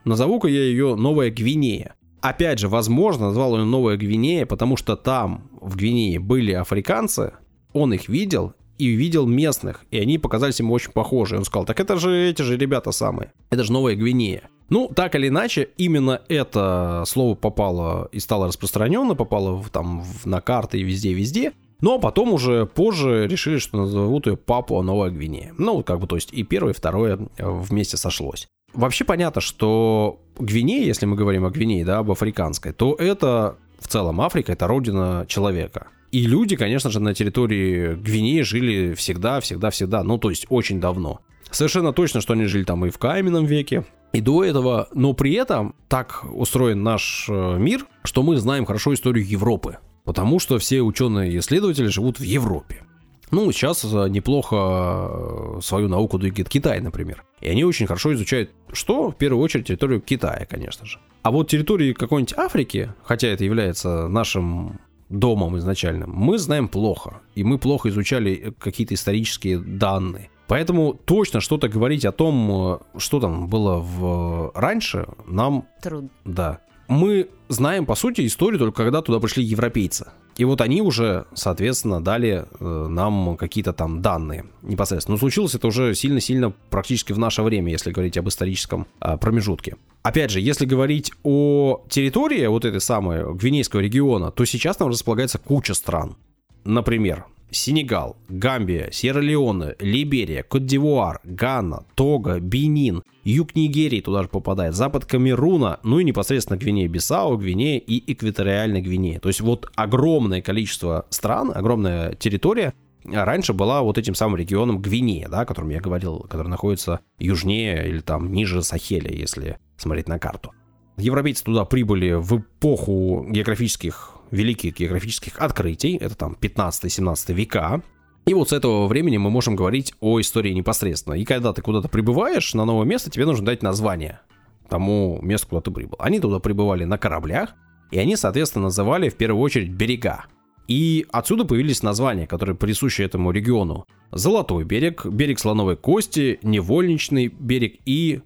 Назову-ка 0.04 0.48
я 0.48 0.62
ее 0.64 0.96
Новая 0.96 1.30
Гвинея. 1.30 1.94
Опять 2.20 2.58
же, 2.58 2.68
возможно, 2.68 3.26
назвал 3.26 3.56
ее 3.56 3.64
Новая 3.64 3.96
Гвинея, 3.96 4.46
потому 4.46 4.76
что 4.76 4.96
там, 4.96 5.48
в 5.60 5.76
Гвинее, 5.76 6.18
были 6.18 6.52
африканцы, 6.52 7.34
он 7.72 7.92
их 7.92 8.08
видел 8.08 8.54
и 8.78 8.88
видел 8.88 9.26
местных, 9.26 9.84
и 9.90 9.98
они 9.98 10.18
показались 10.18 10.58
ему 10.58 10.74
очень 10.74 10.90
похожи. 10.92 11.36
Он 11.36 11.44
сказал, 11.44 11.64
так 11.66 11.78
это 11.78 11.96
же 11.96 12.28
эти 12.28 12.42
же 12.42 12.56
ребята 12.56 12.90
самые, 12.92 13.32
это 13.50 13.62
же 13.62 13.72
Новая 13.72 13.94
Гвинея. 13.94 14.48
Ну, 14.70 14.90
так 14.94 15.14
или 15.14 15.28
иначе, 15.28 15.68
именно 15.76 16.22
это 16.28 17.04
слово 17.06 17.34
попало 17.34 18.08
и 18.12 18.18
стало 18.18 18.46
распространено, 18.48 19.14
попало 19.14 19.56
в, 19.56 19.68
там 19.68 20.00
в- 20.02 20.24
на 20.26 20.40
карты 20.40 20.78
и 20.80 20.82
везде-везде. 20.82 21.52
Но 21.84 21.98
потом 21.98 22.32
уже 22.32 22.64
позже 22.64 23.28
решили, 23.28 23.58
что 23.58 23.76
назовут 23.76 24.26
ее 24.26 24.38
Папуа 24.38 24.80
Новая 24.80 25.10
Гвинея. 25.10 25.52
Ну, 25.58 25.82
как 25.82 26.00
бы, 26.00 26.06
то 26.06 26.16
есть 26.16 26.32
и 26.32 26.42
первое, 26.42 26.72
и 26.72 26.74
второе 26.74 27.18
э, 27.36 27.46
вместе 27.46 27.98
сошлось. 27.98 28.48
Вообще 28.72 29.04
понятно, 29.04 29.42
что 29.42 30.18
Гвинея, 30.38 30.86
если 30.86 31.04
мы 31.04 31.14
говорим 31.14 31.44
о 31.44 31.50
Гвинее, 31.50 31.84
да, 31.84 31.98
об 31.98 32.10
африканской, 32.10 32.72
то 32.72 32.94
это 32.94 33.58
в 33.78 33.88
целом 33.88 34.22
Африка, 34.22 34.52
это 34.52 34.66
родина 34.66 35.26
человека. 35.28 35.88
И 36.10 36.24
люди, 36.24 36.56
конечно 36.56 36.88
же, 36.88 37.00
на 37.00 37.12
территории 37.12 37.96
Гвинеи 37.96 38.40
жили 38.40 38.94
всегда, 38.94 39.40
всегда, 39.40 39.68
всегда, 39.68 40.02
ну, 40.02 40.16
то 40.16 40.30
есть 40.30 40.46
очень 40.48 40.80
давно. 40.80 41.20
Совершенно 41.50 41.92
точно, 41.92 42.22
что 42.22 42.32
они 42.32 42.46
жили 42.46 42.64
там 42.64 42.86
и 42.86 42.88
в 42.88 42.96
каменном 42.96 43.44
веке, 43.44 43.84
и 44.14 44.22
до 44.22 44.42
этого, 44.42 44.88
но 44.94 45.12
при 45.12 45.34
этом 45.34 45.74
так 45.88 46.24
устроен 46.32 46.82
наш 46.82 47.26
э, 47.28 47.58
мир, 47.58 47.84
что 48.04 48.22
мы 48.22 48.36
знаем 48.36 48.64
хорошо 48.64 48.94
историю 48.94 49.28
Европы, 49.28 49.78
потому 50.04 50.38
что 50.38 50.58
все 50.58 50.82
ученые 50.82 51.32
и 51.32 51.38
исследователи 51.38 51.86
живут 51.86 52.18
в 52.18 52.22
Европе. 52.22 52.82
Ну, 53.30 53.50
сейчас 53.50 53.84
э, 53.84 54.08
неплохо 54.08 54.56
э, 54.56 55.60
свою 55.60 55.88
науку 55.88 56.18
двигает 56.18 56.48
Китай, 56.48 56.80
например. 56.80 57.24
И 57.40 57.48
они 57.48 57.64
очень 57.64 57.86
хорошо 57.86 58.14
изучают, 58.14 58.50
что, 58.72 59.10
в 59.10 59.16
первую 59.16 59.42
очередь, 59.42 59.66
территорию 59.66 60.00
Китая, 60.00 60.46
конечно 60.48 60.86
же. 60.86 60.98
А 61.22 61.30
вот 61.30 61.48
территории 61.48 61.94
какой-нибудь 61.94 62.34
Африки, 62.36 62.92
хотя 63.02 63.28
это 63.28 63.44
является 63.44 64.08
нашим 64.08 64.78
домом 65.08 65.58
изначальным, 65.58 66.10
мы 66.10 66.38
знаем 66.38 66.68
плохо. 66.68 67.22
И 67.34 67.42
мы 67.44 67.58
плохо 67.58 67.88
изучали 67.88 68.54
какие-то 68.58 68.94
исторические 68.94 69.58
данные. 69.58 70.30
Поэтому 70.46 70.94
точно 70.94 71.40
что-то 71.40 71.68
говорить 71.68 72.04
о 72.04 72.12
том, 72.12 72.78
э, 72.94 72.98
что 72.98 73.20
там 73.20 73.48
было 73.48 73.78
в 73.78 74.52
раньше, 74.54 75.08
нам 75.26 75.66
Трудно. 75.82 76.10
да. 76.24 76.60
Мы 76.88 77.28
знаем, 77.48 77.86
по 77.86 77.94
сути, 77.94 78.26
историю 78.26 78.58
только 78.58 78.84
когда 78.84 79.02
туда 79.02 79.20
пришли 79.20 79.44
европейцы. 79.44 80.12
И 80.36 80.44
вот 80.44 80.60
они 80.60 80.82
уже, 80.82 81.26
соответственно, 81.34 82.02
дали 82.02 82.46
э, 82.58 82.86
нам 82.88 83.36
какие-то 83.36 83.72
там 83.72 84.02
данные 84.02 84.46
непосредственно. 84.62 85.14
Но 85.14 85.18
случилось 85.18 85.54
это 85.54 85.68
уже 85.68 85.94
сильно-сильно 85.94 86.52
практически 86.70 87.12
в 87.12 87.18
наше 87.18 87.42
время, 87.42 87.70
если 87.70 87.92
говорить 87.92 88.16
об 88.18 88.28
историческом 88.28 88.86
а, 88.98 89.16
промежутке. 89.16 89.76
Опять 90.02 90.30
же, 90.30 90.40
если 90.40 90.66
говорить 90.66 91.12
о 91.22 91.84
территории 91.88 92.46
вот 92.46 92.64
этой 92.64 92.80
самой 92.80 93.32
Гвинейского 93.34 93.80
региона, 93.80 94.32
то 94.32 94.44
сейчас 94.44 94.76
там 94.76 94.88
располагается 94.88 95.38
куча 95.38 95.74
стран. 95.74 96.16
Например, 96.64 97.26
Сенегал, 97.50 98.16
Гамбия, 98.28 98.90
Сьерра-Леоне, 98.90 99.76
Либерия, 99.78 100.42
Кот-д'Ивуар, 100.42 101.20
Ганна, 101.24 101.84
Тога, 101.94 102.40
Бенин, 102.40 103.02
юг 103.22 103.54
Нигерии 103.54 104.00
туда 104.00 104.22
же 104.22 104.28
попадает, 104.28 104.74
запад 104.74 105.04
Камеруна, 105.04 105.78
ну 105.82 105.98
и 105.98 106.04
непосредственно 106.04 106.58
Гвинея-Бисау, 106.58 107.36
Гвинея 107.36 107.78
и 107.78 108.12
Экваториальная 108.12 108.80
Гвинея. 108.80 109.20
То 109.20 109.28
есть 109.28 109.40
вот 109.40 109.70
огромное 109.76 110.42
количество 110.42 111.06
стран, 111.10 111.52
огромная 111.54 112.14
территория, 112.14 112.74
раньше 113.04 113.52
была 113.52 113.82
вот 113.82 113.98
этим 113.98 114.14
самым 114.14 114.36
регионом 114.36 114.80
Гвинея, 114.80 115.28
да, 115.28 115.40
о 115.40 115.46
котором 115.46 115.70
я 115.70 115.80
говорил, 115.80 116.20
который 116.28 116.48
находится 116.48 117.00
южнее 117.18 117.88
или 117.88 118.00
там 118.00 118.32
ниже 118.32 118.62
Сахеля, 118.62 119.12
если 119.12 119.58
смотреть 119.76 120.08
на 120.08 120.18
карту. 120.18 120.52
Европейцы 120.96 121.44
туда 121.44 121.64
прибыли 121.64 122.12
в 122.12 122.38
эпоху 122.38 123.26
географических 123.28 124.13
великих 124.30 124.76
географических 124.76 125.38
открытий, 125.38 125.96
это 125.96 126.14
там 126.14 126.36
15-17 126.40 127.32
века, 127.32 127.82
и 128.26 128.32
вот 128.32 128.48
с 128.48 128.52
этого 128.52 128.86
времени 128.86 129.18
мы 129.18 129.28
можем 129.28 129.54
говорить 129.54 129.92
о 130.00 130.18
истории 130.18 130.52
непосредственно. 130.52 131.14
И 131.14 131.24
когда 131.24 131.52
ты 131.52 131.60
куда-то 131.60 131.88
прибываешь 131.88 132.54
на 132.54 132.64
новое 132.64 132.86
место, 132.86 133.10
тебе 133.10 133.26
нужно 133.26 133.44
дать 133.44 133.62
название 133.62 134.20
тому 134.68 135.18
месту, 135.20 135.48
куда 135.48 135.60
ты 135.60 135.70
прибыл. 135.70 135.96
Они 135.98 136.20
туда 136.20 136.38
прибывали 136.38 136.84
на 136.84 136.96
кораблях, 136.96 137.54
и 137.90 137.98
они, 137.98 138.16
соответственно, 138.16 138.64
называли 138.64 139.10
в 139.10 139.16
первую 139.16 139.42
очередь 139.42 139.70
берега. 139.70 140.24
И 140.66 141.06
отсюда 141.12 141.44
появились 141.44 141.82
названия, 141.82 142.26
которые 142.26 142.56
присущи 142.56 143.02
этому 143.02 143.30
региону. 143.30 143.84
Золотой 144.10 144.64
берег, 144.64 145.04
берег 145.04 145.38
слоновой 145.38 145.76
кости, 145.76 146.38
невольничный 146.42 147.26
берег 147.26 147.78
и 147.84 148.22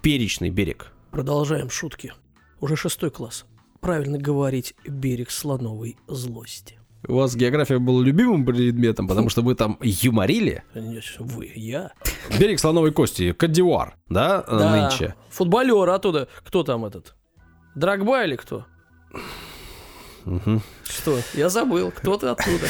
перечный 0.00 0.48
берег. 0.48 0.92
Продолжаем 1.10 1.68
шутки. 1.68 2.14
Уже 2.60 2.74
шестой 2.76 3.10
класс. 3.10 3.44
Правильно 3.82 4.16
говорить 4.16 4.74
берег 4.86 5.32
слоновой 5.32 5.96
злости. 6.06 6.78
У 7.08 7.14
вас 7.16 7.34
география 7.34 7.80
была 7.80 8.00
любимым 8.00 8.46
предметом, 8.46 9.08
потому 9.08 9.28
что 9.28 9.42
вы 9.42 9.56
там 9.56 9.76
юморили. 9.82 10.62
Нет, 10.72 11.02
Вы, 11.18 11.50
я. 11.56 11.90
Берег 12.38 12.60
слоновой 12.60 12.92
кости, 12.92 13.32
Кадивуар, 13.32 13.96
да, 14.08 14.44
э, 14.46 14.56
Да. 14.56 14.70
нынче? 14.88 15.16
Футболер 15.30 15.90
оттуда. 15.90 16.28
Кто 16.44 16.62
там 16.62 16.84
этот? 16.84 17.16
Драгба 17.74 18.22
или 18.24 18.36
кто? 18.36 18.66
Мгм. 20.26 20.62
Что? 20.84 21.18
Я 21.34 21.48
забыл. 21.48 21.90
Кто-то 21.90 22.30
оттуда. 22.30 22.66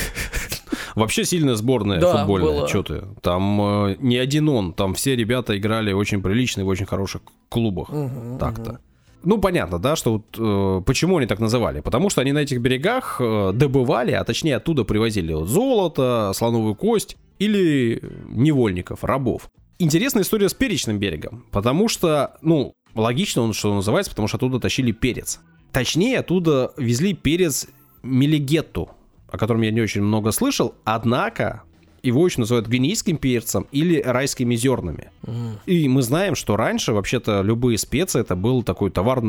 Вообще 0.95 1.27
сильная 1.27 1.57
сборная 1.57 2.01
Да, 2.01 2.17
футбольная, 2.21 2.53
была. 2.61 2.69
что 2.69 2.83
ты. 2.83 3.03
Там 3.21 3.61
э, 3.91 3.97
не 4.01 4.17
один 4.17 4.49
он, 4.49 4.73
там 4.73 4.95
все 4.95 5.15
ребята 5.15 5.59
играли 5.59 5.93
очень 5.93 6.23
прилично 6.23 6.63
и 6.63 6.65
в 6.65 6.69
очень 6.69 6.87
хороших 6.87 7.21
клубах. 7.51 7.91
Мгм, 7.91 8.39
Так-то. 8.39 8.81
Ну, 9.25 9.39
понятно, 9.39 9.79
да, 9.79 9.97
что 9.97 10.15
вот 10.15 10.25
э, 10.39 10.83
почему 10.85 11.19
они 11.19 11.27
так 11.27 11.39
называли. 11.39 11.81
Потому 11.81 12.11
что 12.11 12.21
они 12.21 12.33
на 12.33 12.41
этих 12.41 12.61
берегах 12.61 13.17
э, 13.21 13.53
добывали, 13.55 14.13
а 14.13 14.25
точнее 14.25 14.57
оттуда 14.57 14.85
привозили 14.85 15.33
вот 15.33 15.49
золото, 15.49 16.33
слоновую 16.35 16.75
кость 16.75 17.17
или 17.39 18.03
невольников, 18.29 19.05
рабов. 19.05 19.51
Интересная 19.79 20.23
история 20.23 20.49
с 20.49 20.55
перечным 20.55 20.99
берегом, 20.99 21.45
потому 21.51 21.89
что, 21.89 22.37
ну, 22.43 22.75
логично 22.95 23.43
он, 23.43 23.53
что 23.53 23.75
называется, 23.75 24.11
потому 24.11 24.29
что 24.29 24.37
оттуда 24.37 24.61
тащили 24.61 24.93
перец. 24.93 25.41
Точнее, 25.73 26.21
оттуда 26.21 26.73
везли 26.77 27.15
перец 27.15 27.69
мелигетту, 28.03 28.91
о 29.29 29.39
котором 29.39 29.63
я 29.63 29.71
не 29.71 29.81
очень 29.81 30.03
много 30.03 30.31
слышал, 30.31 30.75
однако 30.85 31.63
его 32.03 32.27
еще 32.27 32.41
называют 32.41 32.67
гвинейским 32.67 33.17
перцем 33.17 33.67
или 33.73 34.01
райскими 34.01 34.55
зернами. 34.57 35.11
Мгм. 35.23 35.59
И 35.67 35.89
мы 35.89 36.03
знаем, 36.03 36.35
что 36.35 36.57
раньше 36.57 36.93
вообще-то 36.93 37.43
любые 37.43 37.79
специи 37.79 38.21
это 38.21 38.35
был 38.37 38.63
такой 38.63 38.91
товар 38.91 39.23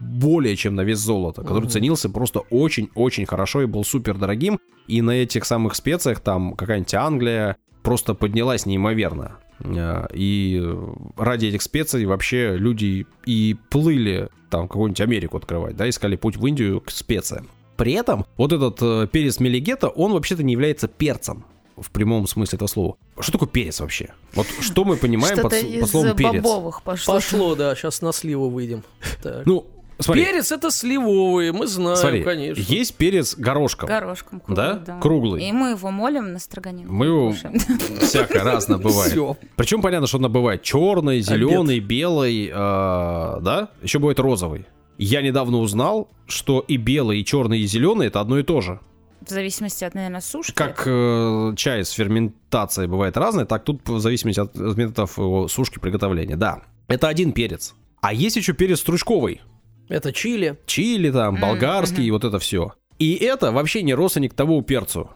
более 0.00 0.56
чем 0.56 0.74
на 0.74 0.82
вес 0.82 0.98
золота, 0.98 1.42
который 1.42 1.62
Мгм. 1.62 1.70
ценился 1.70 2.10
просто 2.10 2.40
очень-очень 2.50 3.26
хорошо 3.26 3.62
и 3.62 3.66
был 3.66 3.84
супер 3.84 4.16
дорогим. 4.18 4.58
И 4.88 5.02
на 5.02 5.12
этих 5.12 5.44
самых 5.44 5.74
специях 5.74 6.20
там 6.20 6.54
какая-нибудь 6.54 6.94
Англия 6.94 7.56
просто 7.82 8.14
поднялась 8.14 8.66
неимоверно. 8.66 9.38
Э, 9.60 10.06
И 10.12 10.62
ради 11.16 11.46
этих 11.46 11.62
специй 11.62 12.04
вообще 12.06 12.56
люди 12.56 13.06
и 13.24 13.56
плыли 13.70 14.28
там 14.50 14.68
какую-нибудь 14.68 15.00
Америку 15.00 15.36
открывать, 15.38 15.76
да, 15.76 15.88
искали 15.88 16.16
путь 16.16 16.36
в 16.36 16.46
Индию 16.46 16.80
к 16.80 16.90
специям. 16.90 17.48
При 17.76 17.92
этом 17.92 18.24
вот 18.36 18.52
этот 18.52 18.78
э, 18.80 19.06
перец 19.10 19.38
мелигета, 19.40 19.88
он 19.88 20.12
вообще-то 20.12 20.42
не 20.42 20.52
является 20.52 20.88
перцем 20.88 21.44
в 21.76 21.90
прямом 21.90 22.26
смысле 22.26 22.56
этого 22.56 22.68
слова. 22.68 22.96
Что 23.18 23.32
такое 23.32 23.48
перец 23.48 23.80
вообще? 23.80 24.10
Вот 24.34 24.46
что 24.60 24.84
мы 24.84 24.96
понимаем 24.96 25.36
под, 25.40 25.52
под 25.80 25.90
словом 25.90 26.16
перец? 26.16 26.42
бобовых 26.42 26.82
пошло. 26.82 27.14
Пошло, 27.14 27.54
да, 27.54 27.74
сейчас 27.74 28.02
на 28.02 28.12
сливу 28.12 28.48
выйдем. 28.48 28.82
Так. 29.22 29.44
Ну, 29.46 29.66
смотри, 29.98 30.24
Перец 30.24 30.52
это 30.52 30.70
сливовый, 30.70 31.52
мы 31.52 31.66
знаем, 31.66 31.96
смотри, 31.96 32.22
конечно. 32.22 32.62
есть 32.62 32.94
перец 32.94 33.36
горошком. 33.36 33.88
Горошком 33.88 34.42
Да? 34.48 34.74
круглый, 34.74 35.00
Круглый. 35.00 35.44
И 35.48 35.52
мы 35.52 35.70
его 35.70 35.90
молим 35.90 36.32
на 36.32 36.38
строганину. 36.38 36.92
Мы 36.92 37.06
его 37.06 37.30
кушаем. 37.30 37.58
всякое 38.00 38.42
разное 38.42 38.78
бывает. 38.78 39.38
Причем 39.56 39.82
понятно, 39.82 40.06
что 40.06 40.18
он 40.18 40.30
бывает 40.32 40.62
черный, 40.62 41.20
зеленый, 41.20 41.80
белый, 41.80 42.48
э, 42.48 42.52
да? 42.52 43.68
Еще 43.82 43.98
бывает 43.98 44.18
розовый. 44.18 44.66
Я 44.98 45.20
недавно 45.20 45.58
узнал, 45.58 46.08
что 46.26 46.60
и 46.60 46.78
белый, 46.78 47.20
и 47.20 47.24
черный, 47.24 47.60
и 47.60 47.66
зеленый 47.66 48.06
это 48.06 48.20
одно 48.20 48.38
и 48.38 48.42
то 48.42 48.62
же. 48.62 48.80
В 49.26 49.30
зависимости 49.30 49.84
от, 49.84 49.94
наверное, 49.94 50.20
сушки. 50.20 50.54
Как 50.54 50.84
э, 50.86 51.52
чай 51.56 51.84
с 51.84 51.90
ферментацией 51.90 52.88
бывает 52.88 53.16
разный, 53.16 53.44
так 53.44 53.64
тут 53.64 53.88
в 53.88 53.98
зависимости 53.98 54.40
от 54.40 54.54
методов 54.54 55.18
его 55.18 55.48
сушки 55.48 55.80
приготовления. 55.80 56.36
Да, 56.36 56.62
это 56.86 57.08
один 57.08 57.32
перец. 57.32 57.74
А 58.00 58.12
есть 58.12 58.36
еще 58.36 58.52
перец 58.52 58.80
стручковый. 58.80 59.40
Это 59.88 60.12
чили. 60.12 60.58
Чили 60.66 61.10
там, 61.10 61.40
болгарский, 61.40 62.04
и 62.04 62.10
вот 62.10 62.24
это 62.24 62.38
все. 62.38 62.74
И 62.98 63.14
это 63.14 63.52
вообще 63.52 63.82
не 63.82 63.94
родственник 63.94 64.34
того 64.34 64.62
перцу. 64.62 65.10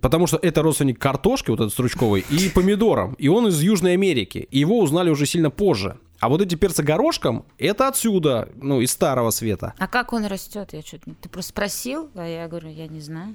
Потому 0.00 0.26
что 0.26 0.38
это 0.42 0.60
родственник 0.60 0.98
картошки, 0.98 1.48
вот 1.48 1.60
этот 1.60 1.72
стручковый, 1.72 2.24
и 2.28 2.48
помидорам. 2.54 3.14
И 3.14 3.28
он 3.28 3.48
из 3.48 3.62
Южной 3.62 3.94
Америки. 3.94 4.46
И 4.50 4.58
его 4.58 4.78
узнали 4.80 5.08
уже 5.08 5.24
сильно 5.24 5.50
позже. 5.50 5.96
А 6.20 6.28
вот 6.28 6.42
эти 6.42 6.54
перцы 6.54 6.82
горошком, 6.82 7.44
это 7.58 7.88
отсюда, 7.88 8.48
ну, 8.56 8.80
из 8.80 8.92
Старого 8.92 9.30
Света. 9.30 9.74
А 9.78 9.88
как 9.88 10.12
он 10.12 10.26
растет? 10.26 10.70
Я 10.72 10.82
что-то... 10.82 11.10
Ты 11.20 11.28
просто 11.28 11.50
спросил, 11.50 12.10
а 12.14 12.26
я 12.26 12.46
говорю, 12.48 12.68
я 12.68 12.86
не 12.86 13.00
знаю. 13.00 13.34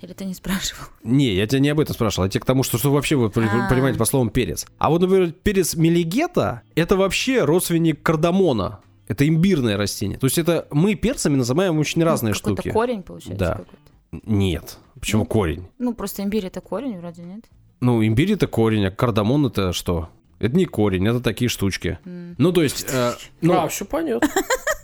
Или 0.00 0.12
ты 0.12 0.24
не 0.24 0.34
спрашивал? 0.34 0.84
Не, 1.02 1.34
я 1.34 1.46
тебя 1.46 1.60
не 1.60 1.68
об 1.70 1.80
этом 1.80 1.94
спрашивал, 1.94 2.24
я 2.26 2.30
тебе 2.30 2.40
к 2.40 2.44
тому, 2.44 2.62
что, 2.62 2.78
что 2.78 2.92
вообще 2.92 3.16
вы 3.16 3.30
при- 3.30 3.46
А. 3.46 3.68
понимаете 3.68 3.98
по 3.98 4.04
словам 4.04 4.30
перец. 4.30 4.66
А 4.78 4.90
вот, 4.90 5.00
например, 5.00 5.32
перец 5.32 5.74
мелигета, 5.74 6.62
это 6.76 6.96
вообще 6.96 7.44
родственник 7.44 8.02
кардамона. 8.02 8.80
Это 9.08 9.26
имбирное 9.26 9.76
растение. 9.76 10.18
То 10.18 10.26
есть 10.26 10.36
это 10.38 10.68
мы 10.70 10.94
перцами 10.94 11.34
называем 11.36 11.78
очень 11.78 12.04
разные 12.04 12.30
Ну, 12.30 12.34
штуки. 12.34 12.70
корень, 12.70 13.02
получается, 13.02 13.38
Да. 13.44 13.50
какой-то. 13.54 14.30
Нет. 14.30 14.78
Почему 15.00 15.24
корень? 15.24 15.66
Ну, 15.78 15.94
просто 15.94 16.22
имбирь 16.22 16.46
это 16.46 16.60
корень, 16.60 16.98
вроде 16.98 17.22
нет. 17.22 17.44
Ну, 17.80 18.04
имбирь 18.04 18.32
это 18.32 18.46
корень, 18.46 18.84
а 18.86 18.90
кардамон 18.90 19.46
это 19.46 19.72
что? 19.72 20.10
Это 20.40 20.54
не 20.56 20.66
корень, 20.66 21.06
это 21.08 21.20
такие 21.20 21.48
штучки. 21.48 21.98
Ну, 22.04 22.52
то 22.52 22.62
есть, 22.62 22.86
э, 22.92 23.14
ну, 23.40 23.54
а, 23.54 23.68
все 23.68 23.84
понятно. 23.84 24.28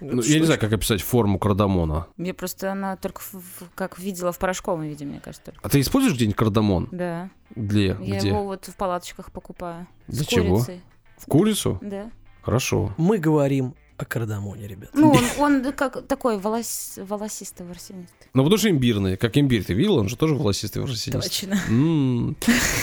ну, 0.00 0.22
я 0.22 0.38
не 0.38 0.44
знаю, 0.44 0.60
как 0.60 0.72
описать 0.72 1.02
форму 1.02 1.38
кардамона. 1.38 2.06
Я 2.16 2.34
просто 2.34 2.72
она 2.72 2.96
только 2.96 3.20
в- 3.32 3.70
как 3.74 3.98
видела 3.98 4.32
в 4.32 4.38
порошковом 4.38 4.82
виде, 4.82 5.04
мне 5.04 5.20
кажется, 5.20 5.46
только. 5.52 5.60
А 5.62 5.68
ты 5.68 5.80
используешь 5.80 6.14
где-нибудь 6.16 6.36
кардамон? 6.36 6.88
Да. 6.90 7.30
Где? 7.54 7.96
Я 8.00 8.18
Где? 8.18 8.28
его 8.28 8.44
вот 8.44 8.66
в 8.66 8.74
палаточках 8.76 9.30
покупаю. 9.32 9.86
Для 10.08 10.24
С 10.24 10.26
чего? 10.26 10.56
курицей. 10.56 10.80
В 11.18 11.26
курицу? 11.26 11.78
Да. 11.82 12.10
Хорошо. 12.42 12.94
Мы 12.96 13.18
говорим 13.18 13.74
О 13.98 14.04
кардамоне, 14.04 14.66
ребят. 14.66 14.90
Ну, 14.92 15.10
он, 15.10 15.24
он 15.38 15.72
как 15.72 16.06
такой 16.06 16.38
волос, 16.38 16.94
волосистый 16.96 17.66
ворсинист. 17.66 18.12
Ну, 18.34 18.42
потому 18.42 18.58
что 18.58 18.68
имбирный. 18.68 19.16
Как 19.16 19.38
имбирь 19.38 19.64
ты 19.64 19.72
видел, 19.72 19.96
он 19.96 20.08
же 20.08 20.16
тоже 20.16 20.34
волосистый 20.34 20.82
ворсинист. 20.82 21.22
Точно. 21.22 21.58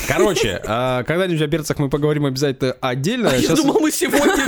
Короче, 0.07 0.59
а, 0.67 1.03
когда-нибудь 1.03 1.41
о 1.41 1.47
перцах 1.47 1.77
мы 1.77 1.89
поговорим 1.89 2.25
обязательно 2.25 2.71
отдельно. 2.81 3.29
А 3.29 3.35
я 3.35 3.55
думал, 3.55 3.79
мы 3.79 3.91
сегодня 3.91 4.43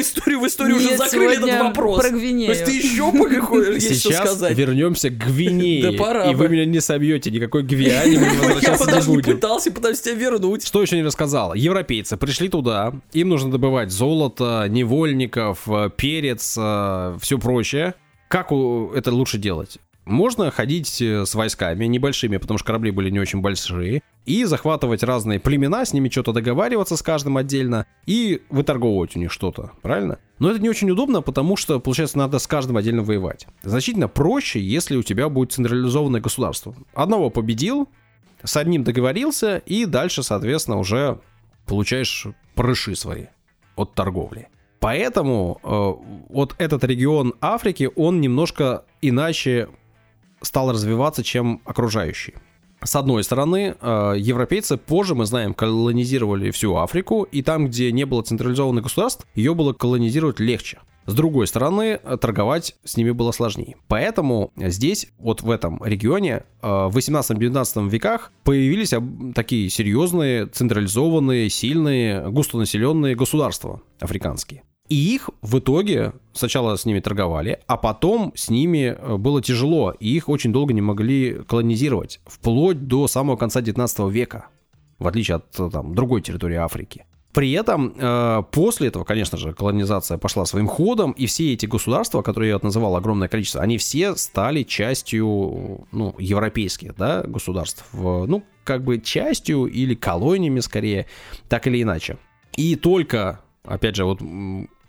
историю 0.00 0.40
в 0.40 0.46
историю 0.46 0.76
уже 0.76 0.96
закрыли 0.96 1.36
этот 1.36 1.60
вопрос. 1.60 2.00
про 2.00 2.08
То 2.08 2.14
Гвинею. 2.14 2.50
есть 2.50 2.64
ты 2.64 2.72
еще 2.72 3.12
пока 3.12 3.34
есть 3.74 4.00
что 4.00 4.10
Сейчас 4.10 4.30
сказать? 4.30 4.56
вернемся 4.56 5.10
к 5.10 5.18
Гвинее. 5.18 5.90
Да 5.90 5.98
пора 5.98 6.30
и 6.30 6.34
вы 6.34 6.48
меня 6.48 6.64
не 6.64 6.80
собьете, 6.80 7.30
никакой 7.30 7.62
Гвиане 7.62 8.18
мы 8.18 8.26
Я 8.26 8.32
возвращаться 8.32 8.84
бы 8.86 8.92
не 8.92 9.06
будем. 9.06 9.34
пытался, 9.34 9.70
пытаюсь 9.72 10.00
тебя 10.00 10.14
вернуть. 10.14 10.66
Что 10.66 10.82
еще 10.82 10.96
не 10.96 11.02
рассказал? 11.02 11.54
Европейцы 11.54 12.16
пришли 12.16 12.48
туда, 12.48 12.94
им 13.12 13.28
нужно 13.28 13.50
добывать 13.50 13.90
золото, 13.90 14.66
невольников, 14.68 15.68
э, 15.68 15.90
перец, 15.98 16.52
все 16.52 17.38
прочее. 17.38 17.94
Как 18.28 18.46
это 18.50 19.12
лучше 19.12 19.36
делать? 19.38 19.78
Можно 20.08 20.50
ходить 20.50 21.02
э, 21.02 21.26
с 21.26 21.34
войсками 21.34 21.84
небольшими, 21.84 22.38
потому 22.38 22.56
что 22.56 22.66
корабли 22.66 22.90
были 22.90 23.10
не 23.10 23.20
очень 23.20 23.42
большие, 23.42 24.02
и 24.24 24.44
захватывать 24.44 25.02
разные 25.02 25.38
племена, 25.38 25.84
с 25.84 25.92
ними 25.92 26.08
что-то 26.08 26.32
договариваться 26.32 26.96
с 26.96 27.02
каждым 27.02 27.36
отдельно 27.36 27.84
и 28.06 28.40
выторговывать 28.48 29.16
у 29.16 29.18
них 29.18 29.30
что-то, 29.30 29.72
правильно? 29.82 30.18
Но 30.38 30.50
это 30.50 30.60
не 30.62 30.70
очень 30.70 30.90
удобно, 30.90 31.20
потому 31.20 31.58
что, 31.58 31.78
получается, 31.78 32.16
надо 32.16 32.38
с 32.38 32.46
каждым 32.46 32.78
отдельно 32.78 33.02
воевать. 33.02 33.46
Значительно 33.62 34.08
проще, 34.08 34.60
если 34.60 34.96
у 34.96 35.02
тебя 35.02 35.28
будет 35.28 35.52
централизованное 35.52 36.22
государство. 36.22 36.74
Одного 36.94 37.28
победил, 37.28 37.86
с 38.42 38.56
одним 38.56 38.84
договорился, 38.84 39.58
и 39.58 39.84
дальше, 39.84 40.22
соответственно, 40.22 40.78
уже 40.78 41.20
получаешь 41.66 42.26
прыши 42.54 42.96
свои 42.96 43.26
от 43.76 43.92
торговли. 43.92 44.48
Поэтому 44.80 45.60
э, 45.62 46.28
вот 46.28 46.54
этот 46.58 46.84
регион 46.84 47.34
Африки, 47.40 47.90
он 47.96 48.20
немножко 48.20 48.84
иначе 49.02 49.68
стал 50.40 50.72
развиваться, 50.72 51.24
чем 51.24 51.60
окружающий. 51.64 52.34
С 52.84 52.94
одной 52.94 53.24
стороны, 53.24 53.74
э, 53.80 54.14
европейцы 54.16 54.76
позже, 54.76 55.16
мы 55.16 55.26
знаем, 55.26 55.52
колонизировали 55.52 56.52
всю 56.52 56.76
Африку, 56.76 57.24
и 57.24 57.42
там, 57.42 57.66
где 57.66 57.90
не 57.90 58.04
было 58.04 58.22
централизованных 58.22 58.84
государств, 58.84 59.26
ее 59.34 59.54
было 59.54 59.72
колонизировать 59.72 60.38
легче. 60.38 60.78
С 61.08 61.14
другой 61.14 61.46
стороны, 61.46 61.98
э, 62.02 62.18
торговать 62.20 62.76
с 62.84 62.98
ними 62.98 63.12
было 63.12 63.32
сложнее. 63.32 63.76
Поэтому 63.88 64.52
здесь, 64.56 65.08
вот 65.18 65.40
в 65.40 65.50
этом 65.50 65.82
регионе, 65.82 66.42
э, 66.60 66.86
в 66.86 66.94
18-19 66.94 67.88
веках 67.88 68.30
появились 68.44 68.92
такие 69.34 69.70
серьезные, 69.70 70.44
централизованные, 70.48 71.48
сильные, 71.48 72.28
густонаселенные 72.28 73.16
государства 73.16 73.80
африканские. 74.00 74.64
И 74.90 75.14
их 75.14 75.30
в 75.40 75.60
итоге 75.60 76.12
сначала 76.34 76.76
с 76.76 76.84
ними 76.84 77.00
торговали, 77.00 77.60
а 77.66 77.78
потом 77.78 78.32
с 78.36 78.50
ними 78.50 78.94
э, 78.94 79.16
было 79.16 79.40
тяжело, 79.40 79.94
и 79.98 80.14
их 80.14 80.28
очень 80.28 80.52
долго 80.52 80.74
не 80.74 80.82
могли 80.82 81.42
колонизировать, 81.48 82.20
вплоть 82.26 82.86
до 82.86 83.08
самого 83.08 83.36
конца 83.36 83.62
19 83.62 84.00
века, 84.10 84.48
в 84.98 85.08
отличие 85.08 85.36
от 85.36 85.72
там, 85.72 85.94
другой 85.94 86.20
территории 86.20 86.56
Африки. 86.56 87.06
При 87.32 87.52
этом 87.52 87.94
э, 87.96 88.42
после 88.50 88.88
этого, 88.88 89.04
конечно 89.04 89.36
же, 89.36 89.52
колонизация 89.52 90.16
пошла 90.16 90.46
своим 90.46 90.66
ходом, 90.66 91.12
и 91.12 91.26
все 91.26 91.52
эти 91.52 91.66
государства, 91.66 92.22
которые 92.22 92.50
я 92.50 92.58
называл 92.62 92.96
огромное 92.96 93.28
количество, 93.28 93.60
они 93.60 93.76
все 93.76 94.16
стали 94.16 94.62
частью 94.62 95.86
ну, 95.92 96.14
европейских 96.18 96.96
да, 96.96 97.22
государств. 97.22 97.84
Ну, 97.92 98.42
как 98.64 98.82
бы 98.82 98.98
частью 98.98 99.66
или 99.66 99.94
колониями 99.94 100.60
скорее, 100.60 101.06
так 101.48 101.66
или 101.66 101.82
иначе. 101.82 102.16
И 102.56 102.76
только, 102.76 103.40
опять 103.64 103.96
же, 103.96 104.04
вот 104.04 104.20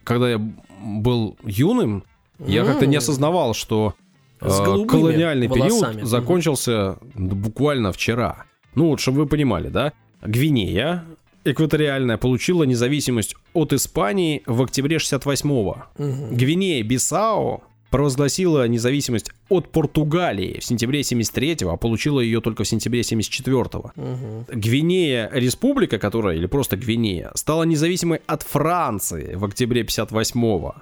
когда 0.04 0.30
я 0.30 0.42
был 0.82 1.38
юным, 1.44 2.04
я 2.40 2.64
как-то 2.64 2.86
не 2.86 2.96
осознавал, 2.96 3.54
что 3.54 3.96
э, 4.40 4.48
колониальный 4.88 5.48
волосами. 5.48 5.94
период 5.94 6.08
закончился 6.08 6.98
буквально 7.16 7.92
вчера. 7.92 8.46
Ну 8.76 8.88
вот, 8.88 9.02
чтобы 9.02 9.20
вы 9.20 9.26
понимали, 9.28 9.68
да? 9.68 9.94
Гвинея 10.22 11.06
экваториальная 11.46 12.18
получила 12.18 12.64
независимость 12.64 13.36
от 13.54 13.74
Испании 13.74 14.44
в 14.46 14.62
октябре 14.62 14.98
68-го. 14.98 15.84
Мгм. 15.98 16.36
Гвинея-Бисао 16.36 17.62
провозгласила 17.90 18.68
независимость 18.68 19.32
от 19.50 19.70
Португалии 19.70 20.60
в 20.60 20.64
сентябре 20.64 21.02
73-го, 21.02 21.72
а 21.72 21.78
получила 21.78 22.20
ее 22.20 22.42
только 22.42 22.64
в 22.64 22.68
сентябре 22.68 23.02
74-го. 23.02 23.92
Мгм. 23.96 24.46
Гвинея 24.48 25.30
Республика, 25.34 25.98
которая, 25.98 26.36
или 26.36 26.46
просто 26.46 26.78
Гвинея, 26.78 27.32
стала 27.36 27.64
независимой 27.64 28.22
от 28.28 28.44
Франции 28.44 29.36
в 29.36 29.46
октябре 29.46 29.82
58-го. 29.82 30.76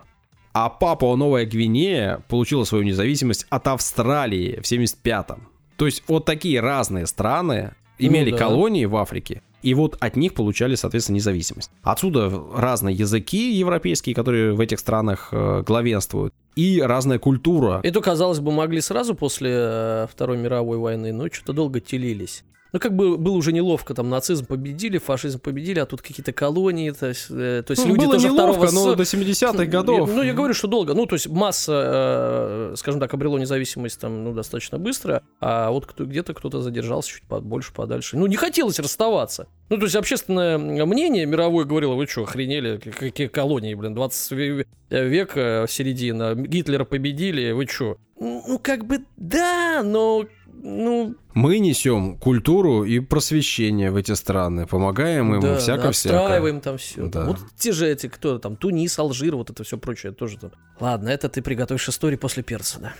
А 0.53 0.69
Папуа 0.69 1.15
Новая 1.15 1.45
Гвинея 1.45 2.23
получила 2.27 2.63
свою 2.63 2.83
независимость 2.83 3.45
от 3.49 3.67
Австралии 3.67 4.59
в 4.61 4.63
75-м. 4.63 5.47
То 5.75 5.85
есть 5.85 6.03
вот 6.07 6.25
такие 6.25 6.59
разные 6.59 7.05
страны 7.05 7.73
имели 7.99 8.31
да. 8.31 8.37
колонии 8.37 8.85
в 8.85 8.95
Африке, 8.95 9.41
и 9.67 9.73
вот 9.73 9.97
от 9.99 10.15
них 10.15 10.33
получали, 10.33 10.75
соответственно, 10.75 11.17
независимость. 11.17 11.71
Отсюда 11.83 12.31
разные 12.55 12.95
языки 12.95 13.51
европейские, 13.51 14.15
которые 14.15 14.53
в 14.53 14.61
этих 14.61 14.79
странах 14.79 15.27
э, 15.33 15.61
главенствуют, 15.67 16.33
и 16.55 16.81
разная 16.81 17.19
культура. 17.19 17.81
Эту, 17.83 18.01
казалось 18.01 18.39
бы, 18.39 18.53
могли 18.53 18.79
сразу 18.79 19.13
после 19.13 19.51
э, 19.53 20.07
Второй 20.09 20.37
мировой 20.37 20.77
войны, 20.77 21.11
но 21.11 21.27
что-то 21.29 21.51
долго 21.51 21.81
телились. 21.81 22.45
Ну, 22.73 22.79
как 22.79 22.95
бы 22.95 23.17
было 23.17 23.35
уже 23.35 23.51
неловко, 23.53 23.93
там 23.93 24.09
нацизм 24.09 24.45
победили, 24.45 24.97
фашизм 24.97 25.39
победили, 25.39 25.79
а 25.79 25.85
тут 25.85 26.01
какие-то 26.01 26.33
колонии, 26.33 26.91
то 26.91 27.07
есть, 27.07 27.27
э, 27.29 27.63
то 27.65 27.71
есть 27.71 27.83
Ну, 27.85 27.89
люди 27.93 28.05
было 28.05 28.13
тоже 28.13 28.27
неловко, 28.29 28.67
второго... 28.67 28.89
но 28.89 28.95
до 28.95 29.03
70-х 29.03 29.65
годов. 29.65 30.09
Ну, 30.13 30.21
я 30.21 30.33
говорю, 30.33 30.53
что 30.53 30.67
долго. 30.67 30.93
Ну, 30.93 31.05
то 31.05 31.15
есть 31.15 31.27
масса, 31.27 32.71
э, 32.71 32.73
скажем 32.77 32.99
так, 32.99 33.13
обрело 33.13 33.39
независимость 33.39 33.99
там, 34.01 34.23
ну, 34.23 34.33
достаточно 34.33 34.77
быстро, 34.77 35.21
а 35.39 35.71
вот 35.71 35.85
кто, 35.85 36.05
где-то 36.05 36.33
кто-то 36.33 36.61
задержался 36.61 37.09
чуть 37.11 37.23
побольше, 37.23 37.73
подальше. 37.73 38.17
Ну, 38.17 38.27
не 38.27 38.35
хотелось 38.35 38.79
расставаться. 38.79 39.47
Ну, 39.69 39.77
то 39.77 39.83
есть 39.83 39.95
общественное 39.95 40.57
мнение 40.57 41.25
мировое 41.25 41.65
говорило, 41.65 41.93
вы 41.95 42.05
что, 42.07 42.23
охренели, 42.23 42.77
какие 42.77 43.27
колонии, 43.27 43.73
блин, 43.75 43.93
20 43.95 44.31
ве- 44.33 44.65
век, 44.89 45.31
э, 45.35 45.65
середина, 45.69 46.35
Гитлера 46.35 46.85
победили, 46.85 47.51
вы 47.51 47.65
что? 47.65 47.97
Ну, 48.19 48.59
как 48.61 48.85
бы 48.85 48.99
да, 49.15 49.83
но, 49.83 50.25
ну, 50.61 51.15
Мы 51.33 51.59
несем 51.59 52.17
культуру 52.17 52.83
и 52.83 52.99
просвещение 52.99 53.91
в 53.91 53.95
эти 53.95 54.13
страны, 54.13 54.65
помогаем 54.65 55.35
им 55.35 55.41
да, 55.41 55.57
всяко 55.57 55.83
да, 55.83 55.89
отстраиваем 55.89 56.61
там 56.61 56.77
все. 56.77 57.07
Да. 57.07 57.25
Вот 57.25 57.39
те 57.55 57.71
же 57.71 57.87
эти, 57.87 58.07
кто 58.07 58.39
там, 58.39 58.55
Тунис, 58.55 58.97
Алжир, 58.99 59.35
вот 59.35 59.49
это 59.49 59.63
все 59.63 59.77
прочее 59.77 60.11
тоже 60.11 60.37
там. 60.37 60.51
Ладно, 60.79 61.09
это 61.09 61.29
ты 61.29 61.41
приготовишь 61.41 61.87
историю 61.89 62.19
после 62.19 62.43
перца, 62.43 62.79
да. 62.79 62.93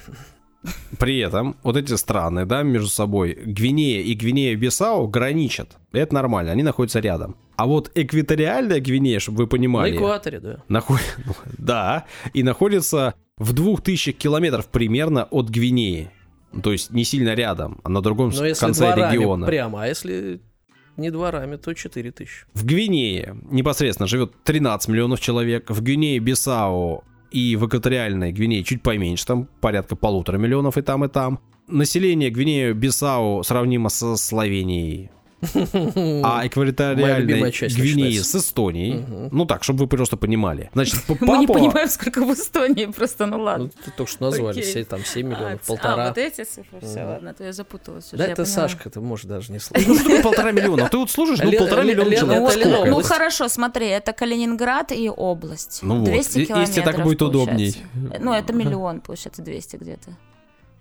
При 0.99 1.19
этом 1.19 1.55
вот 1.63 1.77
эти 1.77 1.93
страны, 1.93 2.45
да, 2.45 2.63
между 2.63 2.89
собой, 2.89 3.33
Гвинея 3.33 4.01
и 4.01 4.15
Гвинея-Бисау 4.15 5.07
граничат. 5.07 5.77
Это 5.91 6.13
нормально, 6.13 6.51
они 6.51 6.63
находятся 6.63 6.99
рядом. 6.99 7.37
А 7.55 7.65
вот 7.65 7.91
экваториальная 7.95 8.79
Гвинея, 8.79 9.19
чтобы 9.19 9.37
вы 9.37 9.43
На 9.43 9.49
понимали, 9.49 9.95
экваторе, 9.95 10.39
да. 10.39 10.63
наход- 10.67 10.99
да, 11.57 12.05
и 12.33 12.43
находится 12.43 13.15
в 13.37 13.53
двух 13.53 13.81
тысячах 13.81 14.15
километров 14.15 14.67
примерно 14.67 15.25
от 15.25 15.49
Гвинеи. 15.49 16.11
То 16.63 16.71
есть 16.71 16.91
не 16.91 17.03
сильно 17.03 17.33
рядом, 17.33 17.79
а 17.83 17.89
на 17.89 18.01
другом 18.01 18.31
Но 18.35 18.45
если 18.45 18.65
конце 18.65 18.85
дворами 18.93 19.13
региона. 19.15 19.47
прямо, 19.47 19.83
а 19.83 19.87
если 19.87 20.41
не 20.95 21.11
дворами, 21.11 21.57
то 21.57 21.73
4 21.73 22.11
тысячи. 22.11 22.45
В 22.53 22.65
Гвинее 22.65 23.37
непосредственно 23.51 24.07
живет 24.07 24.33
13 24.43 24.89
миллионов 24.89 25.19
человек, 25.19 25.69
в 25.69 25.81
Гвинее-Бисау 25.81 27.03
и 27.31 27.55
в 27.55 27.67
экваториальной 27.67 28.31
Гвинее 28.31 28.63
чуть 28.63 28.81
поменьше, 28.81 29.25
там 29.25 29.47
порядка 29.61 29.95
полутора 29.95 30.37
миллионов 30.37 30.77
и 30.77 30.81
там, 30.81 31.05
и 31.05 31.07
там. 31.07 31.39
Население 31.67 32.31
Гвинеи-Бисау 32.31 33.43
сравнимо 33.43 33.89
со 33.89 34.15
Словенией, 34.15 35.11
а 35.41 36.41
экваториальной 36.45 37.25
Гвинеи 37.51 37.51
начинается. 37.51 38.23
с 38.23 38.35
Эстонией. 38.35 39.03
Ну 39.31 39.45
так, 39.45 39.63
чтобы 39.63 39.79
вы 39.79 39.87
просто 39.87 40.17
понимали. 40.17 40.69
Значит, 40.73 40.95
Мы 41.21 41.37
не 41.37 41.47
понимаем, 41.47 41.87
сколько 41.89 42.23
в 42.25 42.33
Эстонии, 42.33 42.85
просто, 42.87 43.25
ну 43.25 43.37
Ну, 43.37 43.43
ладно. 43.43 43.69
ты 43.69 43.91
только 43.91 44.11
что 44.11 44.23
назвали, 44.25 44.61
все, 44.61 44.83
там 44.83 45.03
7 45.05 45.27
А, 45.27 45.29
миллионов, 45.29 45.61
ц- 45.61 45.67
полтора. 45.67 46.05
А, 46.05 46.07
вот 46.09 46.17
эти 46.17 46.43
цифры, 46.43 46.79
все, 46.81 47.03
ладно, 47.03 47.33
то 47.33 47.43
я 47.43 47.53
запуталась. 47.53 48.09
да 48.11 48.25
это. 48.25 48.45
Сашка, 48.45 48.89
ты 48.89 48.99
можешь 48.99 49.25
даже 49.25 49.51
не 49.51 49.59
слышать. 49.59 49.87
Ну 49.87 49.95
что 49.95 50.03
такое 50.05 50.23
полтора 50.23 50.51
миллиона? 50.51 50.89
Ты 50.89 50.97
вот 50.97 51.11
слушаешь, 51.11 51.39
ну 51.43 51.51
полтора 51.51 51.83
миллиона 51.83 52.15
человек. 52.15 52.87
Ну 52.89 53.01
хорошо, 53.01 53.47
смотри, 53.47 53.87
это 53.87 54.13
Калининград 54.13 54.91
и 54.91 55.09
область. 55.09 55.79
Ну 55.83 55.99
вот, 55.99 56.05
200 56.05 56.39
и- 56.39 56.45
километров. 56.45 56.75
если 56.75 56.81
так 56.81 57.03
будет 57.03 57.21
удобней. 57.21 57.75
Ну, 58.19 58.33
это 58.33 58.53
миллион, 58.53 59.01
получается, 59.01 59.41
200 59.41 59.75
где-то. 59.77 60.11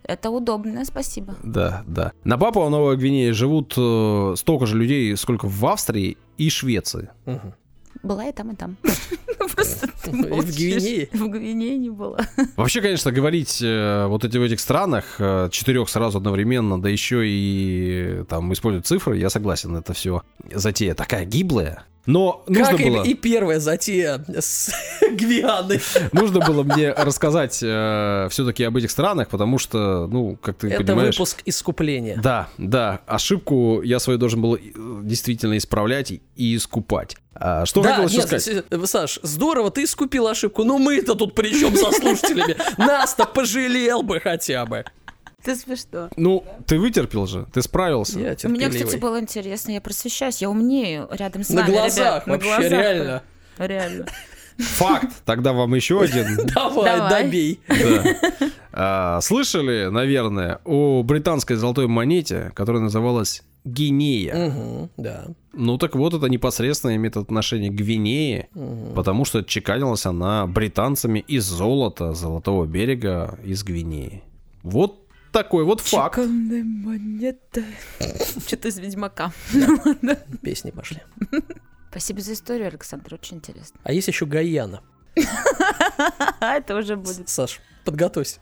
Это 0.07 0.31
удобно, 0.31 0.85
спасибо. 0.85 1.35
Да, 1.43 1.83
да. 1.87 2.13
На 2.25 2.39
Папуа 2.39 2.69
Новой 2.69 2.97
Гвинее 2.97 3.33
живут 3.33 3.75
э, 3.77 4.35
столько 4.37 4.67
же 4.67 4.77
людей, 4.77 5.17
сколько 5.17 5.47
в 5.49 5.67
Австрии 5.67 6.17
и 6.39 6.49
Швеции. 6.49 7.11
Мгм. 7.25 7.55
Была 8.03 8.27
и 8.27 8.33
там, 8.33 8.53
и 8.53 8.55
там. 8.55 8.77
Просто 9.55 9.89
ты 10.05 10.11
в. 10.13 10.57
Гвинее? 10.57 11.09
В 11.13 11.29
Гвинее 11.29 11.77
не 11.77 11.91
было. 11.91 12.21
Вообще, 12.57 12.81
конечно, 12.81 13.11
говорить 13.11 13.61
э, 13.63 14.07
вот 14.07 14.25
эти 14.25 14.39
в 14.39 14.43
этих 14.43 14.61
странах 14.61 15.17
э, 15.19 15.49
четырех 15.51 15.89
сразу 15.89 16.19
одновременно, 16.19 16.81
да 16.81 16.89
еще 16.89 17.23
и 17.27 18.23
там 18.29 18.53
использовать 18.53 18.87
цифры, 18.87 19.19
я 19.19 19.29
согласен, 19.29 19.75
это 19.77 19.93
все 19.93 20.23
затея 20.53 20.95
такая 20.95 21.25
гиблая. 21.25 21.85
Но 22.07 22.45
нужно 22.47 22.77
Как 22.77 22.81
было, 22.87 23.03
и 23.03 23.15
первая 23.15 23.59
затея 23.61 24.25
с 24.29 24.71
Гвианой. 25.11 25.81
нужно 26.13 26.41
было 26.41 26.63
мне 26.63 26.93
рассказать 26.93 27.55
все-таки 27.57 28.65
об 28.65 28.77
этих 28.77 28.91
странах, 28.91 29.29
потому 29.29 29.59
что, 29.59 30.07
ну, 30.07 30.37
как 30.41 30.57
ты 30.59 30.69
Это 30.69 30.85
понимаешь... 30.85 31.15
выпуск 31.17 31.43
искупления. 31.45 32.19
Да, 32.23 32.49
да, 32.59 33.01
ошибку 33.07 33.83
я 33.83 33.99
свою 33.99 34.19
должен 34.19 34.41
был 34.41 34.55
э, 34.57 34.61
действительно 35.03 35.57
исправлять 35.59 36.13
и- 36.13 36.23
искупать. 36.57 37.17
А, 37.35 37.67
что 37.67 37.83
да, 37.83 37.91
хотел 37.91 38.05
еще 38.09 38.17
нет, 38.19 38.27
сказать? 38.27 38.65
с- 38.71 38.87
Саш, 38.91 39.19
здорово, 39.23 39.71
ты 39.71 39.85
искупил 39.85 40.27
ошибку, 40.29 40.65
но 40.65 40.79
мы-то 40.79 41.15
тут 41.17 41.35
при 41.35 41.51
чем 41.59 41.77
со 41.77 41.91
слушателями? 41.93 42.57
Нас-то 42.79 43.27
пожалел 43.27 44.03
бы 44.03 44.21
хотя 44.21 44.65
бы. 44.65 44.85
Ты 45.47 45.55
смешно. 45.57 46.09
Ну, 46.17 46.45
ты 46.67 46.79
вытерпел 46.79 47.27
же, 47.27 47.47
ты 47.53 47.63
справился. 47.63 48.19
Я 48.19 48.25
Мне, 48.27 48.35
кстати, 48.35 48.79
терпеливый. 48.83 48.99
было 49.01 49.21
интересно, 49.21 49.71
я 49.71 49.81
просвещаюсь, 49.81 50.43
я 50.43 50.51
умнею 50.51 51.09
рядом 51.11 51.45
с 51.45 51.51
На 51.51 51.63
вами, 51.63 51.71
глазах, 51.73 51.99
ребят, 51.99 52.27
на 52.27 52.33
вообще, 52.33 52.49
глазах. 52.49 52.71
реально. 52.73 53.23
Реально. 53.59 54.07
Факт. 54.59 55.13
Тогда 55.25 55.53
вам 55.53 55.75
еще 55.75 56.01
один. 56.03 56.47
Давай, 56.55 56.97
Давай. 56.97 57.23
добей. 57.25 57.61
Да. 57.69 58.05
А, 58.73 59.21
Слышали, 59.21 59.87
наверное, 59.91 60.61
о 60.65 61.03
британской 61.03 61.57
золотой 61.57 61.87
монете, 61.87 62.53
которая 62.55 62.83
называлась 62.83 63.43
Гинея. 63.65 64.35
Мгм, 64.49 64.91
Да. 64.97 65.27
Ну 65.53 65.79
так 65.79 65.95
вот, 65.95 66.13
это 66.15 66.27
непосредственно 66.29 66.97
имеет 66.97 67.17
отношение 67.17 67.71
к 67.71 67.75
Гвинее, 67.75 68.49
потому 68.95 69.25
что 69.25 69.43
чеканилась 69.43 70.05
она 70.07 70.47
британцами 70.47 71.21
из 71.21 71.45
золота 71.45 72.13
Золотого 72.13 72.67
берега 72.67 73.39
из 73.45 73.63
Гвинеи. 73.65 74.23
Вот 74.63 75.06
такой 75.37 75.65
вот 75.65 75.81
факт. 75.81 76.17
Чеканная 76.17 76.65
монета. 76.65 77.63
Что-то 78.47 78.69
из 78.69 78.79
Ведьмака. 78.79 79.33
Песни 80.43 80.71
пошли. 80.71 81.03
Спасибо 81.91 82.23
за 82.23 82.33
историю, 82.33 82.69
Александр, 82.69 83.15
очень 83.15 83.37
интересно. 83.37 83.79
А 83.83 83.93
есть 83.93 84.09
еще 84.09 84.25
Гаяна. 84.25 84.81
Это 86.41 86.77
уже 86.77 86.97
будет. 86.97 87.29
Саш, 87.29 87.61
подготовься. 87.85 88.41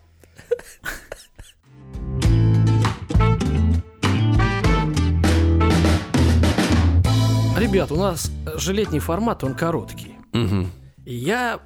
Ребят, 7.59 7.91
у 7.91 7.97
нас 7.97 8.31
же 8.55 8.73
летний 8.73 9.01
формат, 9.01 9.43
он 9.43 9.57
короткий. 9.57 10.15
Мгм, 10.33 10.71
И 11.05 11.15
я 11.15 11.61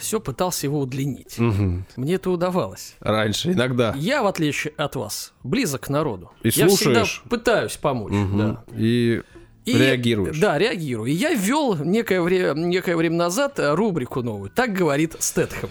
все 0.00 0.18
пытался 0.20 0.66
его 0.66 0.80
удлинить. 0.80 1.38
мгм. 1.38 1.86
Мне 1.96 2.14
это 2.14 2.30
удавалось. 2.30 2.96
Раньше, 3.00 3.52
иногда. 3.52 3.94
Я, 3.96 4.22
в 4.22 4.26
отличие 4.26 4.72
от 4.76 4.96
вас, 4.96 5.32
близок 5.44 5.82
к 5.82 5.88
народу. 5.90 6.32
И 6.42 6.48
я 6.48 6.66
всегда 6.66 6.68
слушаешь. 7.04 7.22
пытаюсь 7.30 7.76
помочь. 7.76 8.12
Мгм. 8.12 8.38
Да. 8.38 8.64
И 8.76 9.22
И- 9.64 9.78
реагируешь. 9.78 10.38
Да, 10.40 10.58
реагирую. 10.58 11.06
И 11.10 11.14
я 11.14 11.32
ввел 11.34 11.76
некое, 11.76 12.20
вре- 12.20 12.54
некое 12.56 12.96
время 12.96 13.16
назад 13.16 13.58
э, 13.60 13.74
рубрику 13.74 14.22
новую. 14.22 14.50
Так 14.50 14.72
говорит 14.72 15.14
Стэтхэм. 15.20 15.70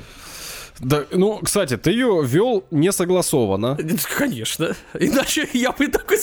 Да, 0.82 1.04
ну, 1.12 1.40
кстати, 1.44 1.78
ты 1.78 1.92
ее 1.92 2.22
вел 2.26 2.64
не 2.72 2.92
согласованно. 2.92 3.78
Конечно. 4.18 4.76
Иначе 4.98 5.48
я 5.54 5.72
бы 5.72 5.88
такой 5.88 6.18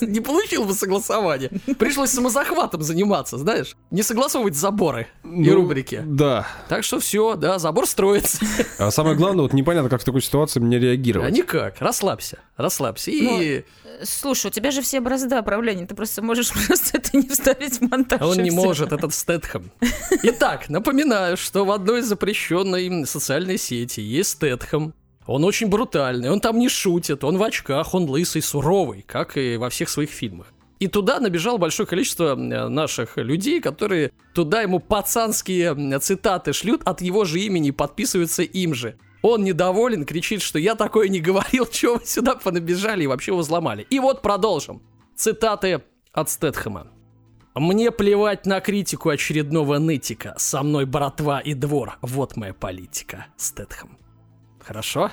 не 0.00 0.20
получил 0.20 0.64
бы 0.64 0.72
согласование. 0.74 1.50
Пришлось 1.78 2.10
самозахватом 2.10 2.82
заниматься, 2.82 3.38
знаешь. 3.38 3.76
Не 3.90 4.02
согласовывать 4.02 4.54
заборы 4.54 5.06
и 5.24 5.28
Ну, 5.28 5.54
рубрики. 5.54 6.02
Да. 6.06 6.46
Так 6.68 6.84
что 6.84 6.98
все, 7.00 7.34
да, 7.36 7.58
забор 7.58 7.86
строится. 7.86 8.38
А 8.78 8.90
самое 8.90 9.16
главное, 9.16 9.42
вот 9.42 9.52
непонятно, 9.52 9.90
как 9.90 10.00
в 10.00 10.04
такой 10.04 10.22
ситуации 10.22 10.60
мне 10.60 10.76
А 10.76 10.80
реагировать. 10.80 11.32
никак. 11.32 11.76
Расслабься. 11.80 12.38
Расслабься. 12.56 13.10
Ну, 13.10 13.40
И 13.40 13.64
Слушай, 14.02 14.46
у 14.46 14.50
тебя 14.50 14.70
же 14.70 14.82
все 14.82 15.00
бразда 15.00 15.42
правления, 15.42 15.86
ты 15.86 15.94
просто 15.94 16.22
можешь 16.22 16.50
просто 16.66 16.98
это 16.98 17.16
не 17.16 17.28
вставить 17.28 17.78
в 17.80 17.82
монтаж. 17.90 18.20
он 18.20 18.38
и 18.40 18.42
не 18.42 18.50
всё. 18.50 18.56
может, 18.62 18.92
этот 18.92 19.12
Стэтхэм. 19.14 19.70
Итак, 20.22 20.68
напоминаю, 20.68 21.36
что 21.36 21.64
в 21.64 21.70
одной 21.70 22.02
запрещенной 22.02 23.06
социальной 23.06 23.58
сети 23.58 24.00
есть 24.00 24.30
Стэтхэм. 24.30 24.94
Он 25.26 25.44
очень 25.44 25.68
брутальный, 25.68 26.30
он 26.30 26.40
там 26.40 26.58
не 26.58 26.68
шутит, 26.68 27.22
он 27.24 27.36
в 27.36 27.42
очках, 27.42 27.94
он 27.94 28.04
лысый, 28.10 28.42
суровый, 28.42 29.04
как 29.06 29.36
и 29.36 29.56
во 29.56 29.68
всех 29.70 29.88
своих 29.88 30.10
фильмах. 30.10 30.46
И 30.80 30.88
туда 30.88 31.20
набежало 31.20 31.58
большое 31.58 31.86
количество 31.86 32.32
э, 32.34 32.68
наших 32.68 33.18
людей, 33.18 33.60
которые 33.60 34.12
туда 34.34 34.62
ему 34.62 34.80
пацанские 34.80 35.72
м, 35.72 36.00
цитаты 36.00 36.52
шлют 36.54 36.80
от 36.86 37.02
его 37.02 37.26
же 37.26 37.38
имени 37.38 37.68
и 37.68 37.72
подписываются 37.72 38.42
им 38.42 38.74
же. 38.74 38.96
Он 39.22 39.44
недоволен, 39.44 40.04
кричит, 40.04 40.42
что 40.42 40.58
я 40.58 40.74
такое 40.74 41.08
не 41.08 41.20
говорил, 41.20 41.66
чего 41.70 41.94
вы 41.94 42.04
сюда 42.04 42.36
понабежали 42.36 43.04
и 43.04 43.06
вообще 43.06 43.32
его 43.32 43.40
взломали. 43.40 43.86
И 43.90 43.98
вот 44.00 44.22
продолжим. 44.22 44.82
Цитаты 45.14 45.82
от 46.12 46.30
Стэтхэма. 46.30 46.86
Мне 47.54 47.90
плевать 47.90 48.46
на 48.46 48.60
критику 48.60 49.10
очередного 49.10 49.78
нытика. 49.78 50.34
Со 50.38 50.62
мной 50.62 50.86
братва 50.86 51.40
и 51.40 51.54
двор. 51.54 51.98
Вот 52.00 52.36
моя 52.36 52.54
политика. 52.54 53.26
Стэтхэм. 53.36 53.98
Хорошо? 54.60 55.10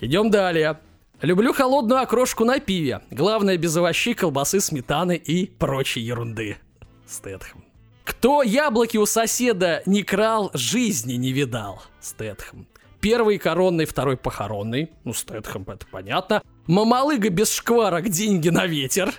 Идем 0.00 0.30
далее. 0.30 0.78
Люблю 1.22 1.54
холодную 1.54 2.02
окрошку 2.02 2.44
на 2.44 2.58
пиве. 2.58 3.00
Главное 3.10 3.56
без 3.56 3.76
овощей, 3.76 4.14
колбасы, 4.14 4.60
сметаны 4.60 5.16
и 5.16 5.46
прочей 5.46 6.00
ерунды. 6.00 6.58
Стэтхэм. 7.06 7.63
Кто 8.04 8.42
яблоки 8.42 8.96
у 8.98 9.06
соседа 9.06 9.82
не 9.86 10.02
крал, 10.02 10.50
жизни 10.54 11.14
не 11.14 11.32
видал. 11.32 11.82
Стэтхэм. 12.00 12.66
Первый 13.00 13.38
коронный, 13.38 13.84
второй 13.86 14.16
похоронный. 14.16 14.90
Ну, 15.04 15.12
Стэтхэм, 15.12 15.64
это 15.68 15.86
понятно. 15.90 16.42
Мамалыга 16.66 17.28
без 17.30 17.52
шкварок, 17.52 18.08
деньги 18.08 18.48
на 18.50 18.66
ветер. 18.66 19.12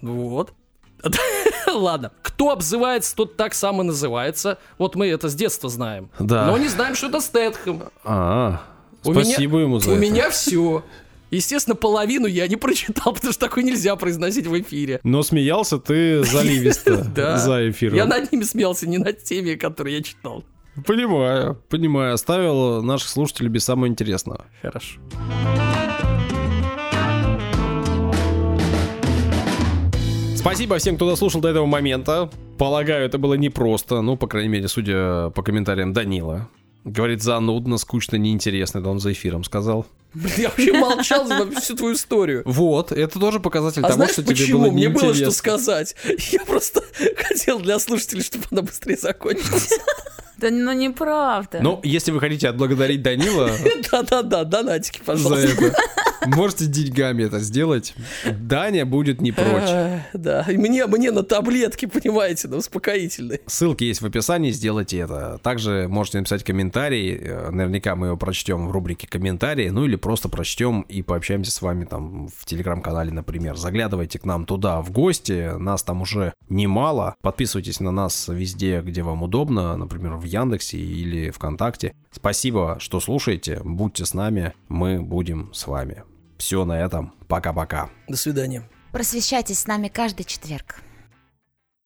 Вот. 0.00 0.52
Ладно. 1.72 2.12
Кто 2.22 2.50
обзывается, 2.50 3.14
тот 3.14 3.36
так 3.36 3.54
само 3.54 3.82
называется. 3.82 4.58
Вот 4.78 4.94
мы 4.96 5.08
это 5.08 5.28
с 5.28 5.34
детства 5.34 5.68
знаем. 5.68 6.10
Да. 6.18 6.46
Но 6.46 6.58
не 6.58 6.68
знаем, 6.68 6.94
что 6.94 7.08
это 7.08 7.20
Стэтхэм. 7.20 7.84
А, 8.04 8.62
У 9.04 9.12
спасибо 9.12 9.56
меня- 9.58 9.62
ему 9.64 9.78
за 9.80 9.90
У 9.90 9.92
это. 9.94 10.00
меня 10.02 10.30
все. 10.30 10.82
Естественно, 11.34 11.74
половину 11.74 12.26
я 12.26 12.46
не 12.46 12.56
прочитал, 12.56 13.12
потому 13.14 13.32
что 13.32 13.48
такое 13.48 13.64
нельзя 13.64 13.96
произносить 13.96 14.46
в 14.46 14.60
эфире. 14.60 15.00
Но 15.02 15.22
смеялся 15.22 15.78
ты 15.78 16.22
заливисто 16.22 17.02
за 17.38 17.70
эфиром. 17.70 17.96
Я 17.96 18.06
над 18.06 18.30
ними 18.30 18.44
смеялся, 18.44 18.88
не 18.88 18.98
над 18.98 19.22
теми, 19.24 19.54
которые 19.54 19.96
я 19.96 20.02
читал. 20.02 20.44
Понимаю, 20.86 21.60
понимаю. 21.68 22.14
Оставил 22.14 22.82
наших 22.82 23.08
слушателей 23.08 23.48
без 23.48 23.64
самого 23.64 23.88
интересного. 23.88 24.46
Хорошо. 24.62 25.00
Спасибо 30.36 30.78
всем, 30.78 30.96
кто 30.96 31.08
дослушал 31.08 31.40
до 31.40 31.48
этого 31.48 31.66
момента. 31.66 32.30
Полагаю, 32.58 33.06
это 33.06 33.18
было 33.18 33.34
непросто. 33.34 34.02
Ну, 34.02 34.16
по 34.16 34.26
крайней 34.26 34.50
мере, 34.50 34.68
судя 34.68 35.30
по 35.30 35.42
комментариям 35.42 35.92
Данила. 35.92 36.48
Говорит, 36.84 37.22
занудно, 37.22 37.78
скучно, 37.78 38.16
неинтересно. 38.16 38.80
Это 38.80 38.88
он 38.90 39.00
за 39.00 39.12
эфиром 39.12 39.42
сказал. 39.42 39.86
Блин, 40.14 40.32
я 40.36 40.48
вообще 40.48 40.72
молчал 40.72 41.26
за 41.26 41.50
всю 41.60 41.76
твою 41.76 41.94
историю. 41.94 42.42
Вот, 42.44 42.92
это 42.92 43.18
тоже 43.18 43.40
показатель 43.40 43.80
А 43.80 43.88
того, 43.88 43.94
знаешь 43.94 44.12
что 44.12 44.22
тебе 44.22 44.34
почему? 44.36 44.58
было 44.62 44.70
Мне 44.70 44.88
было 44.88 45.14
что 45.14 45.30
сказать. 45.30 45.96
Я 46.30 46.44
просто 46.44 46.82
хотел 47.16 47.58
для 47.58 47.78
слушателей, 47.78 48.22
чтобы 48.22 48.44
она 48.50 48.62
быстрее 48.62 48.96
закончилась. 48.96 49.70
Да 50.36 50.50
ну 50.50 50.72
неправда. 50.72 51.60
Ну, 51.62 51.80
если 51.84 52.10
вы 52.10 52.18
хотите 52.18 52.48
отблагодарить 52.48 53.02
Данила 53.02 53.52
Да-да-да, 53.90 54.42
донатики, 54.44 55.00
пожалуйста. 55.06 55.72
Можете 56.26 56.66
деньгами 56.66 57.24
это 57.24 57.38
сделать. 57.40 57.94
Даня 58.24 58.86
будет 58.86 59.20
не 59.20 59.32
прочь. 59.32 59.68
А, 59.68 60.00
Да, 60.12 60.46
и 60.48 60.56
мне, 60.56 60.86
мне 60.86 61.10
на 61.10 61.22
таблетки, 61.22 61.86
понимаете, 61.86 62.48
на 62.48 62.56
успокоительные. 62.56 63.40
Ссылки 63.46 63.84
есть 63.84 64.02
в 64.02 64.06
описании, 64.06 64.50
сделайте 64.50 64.98
это. 64.98 65.38
Также 65.42 65.86
можете 65.88 66.18
написать 66.18 66.44
комментарий, 66.44 67.16
э, 67.16 67.50
наверняка 67.50 67.96
мы 67.96 68.08
его 68.08 68.16
прочтем 68.16 68.68
в 68.68 68.70
рубрике 68.70 69.06
комментарии, 69.06 69.68
ну 69.68 69.84
или 69.84 69.96
просто 69.96 70.28
прочтем 70.28 70.82
и 70.82 71.02
пообщаемся 71.02 71.50
с 71.50 71.62
вами 71.62 71.84
там 71.84 72.28
в 72.28 72.44
телеграм-канале, 72.44 73.12
например. 73.12 73.56
Заглядывайте 73.56 74.18
к 74.18 74.24
нам 74.24 74.46
туда 74.46 74.80
в 74.80 74.90
гости, 74.90 75.56
нас 75.58 75.82
там 75.82 76.02
уже 76.02 76.34
немало. 76.48 77.16
Подписывайтесь 77.22 77.80
на 77.80 77.90
нас 77.90 78.28
везде, 78.28 78.80
где 78.80 79.02
вам 79.02 79.22
удобно, 79.22 79.76
например, 79.76 80.14
в 80.14 80.24
Яндексе 80.24 80.78
или 80.78 81.30
ВКонтакте. 81.30 81.94
Спасибо, 82.10 82.76
что 82.78 83.00
слушаете, 83.00 83.60
будьте 83.64 84.04
с 84.04 84.14
нами, 84.14 84.54
мы 84.68 85.00
будем 85.00 85.52
с 85.52 85.66
вами. 85.66 86.04
Все 86.38 86.64
на 86.64 86.80
этом, 86.80 87.14
пока-пока. 87.28 87.90
До 88.08 88.16
свидания. 88.16 88.68
Просвещайтесь 88.92 89.60
с 89.60 89.66
нами 89.66 89.88
каждый 89.88 90.24
четверг. 90.24 90.76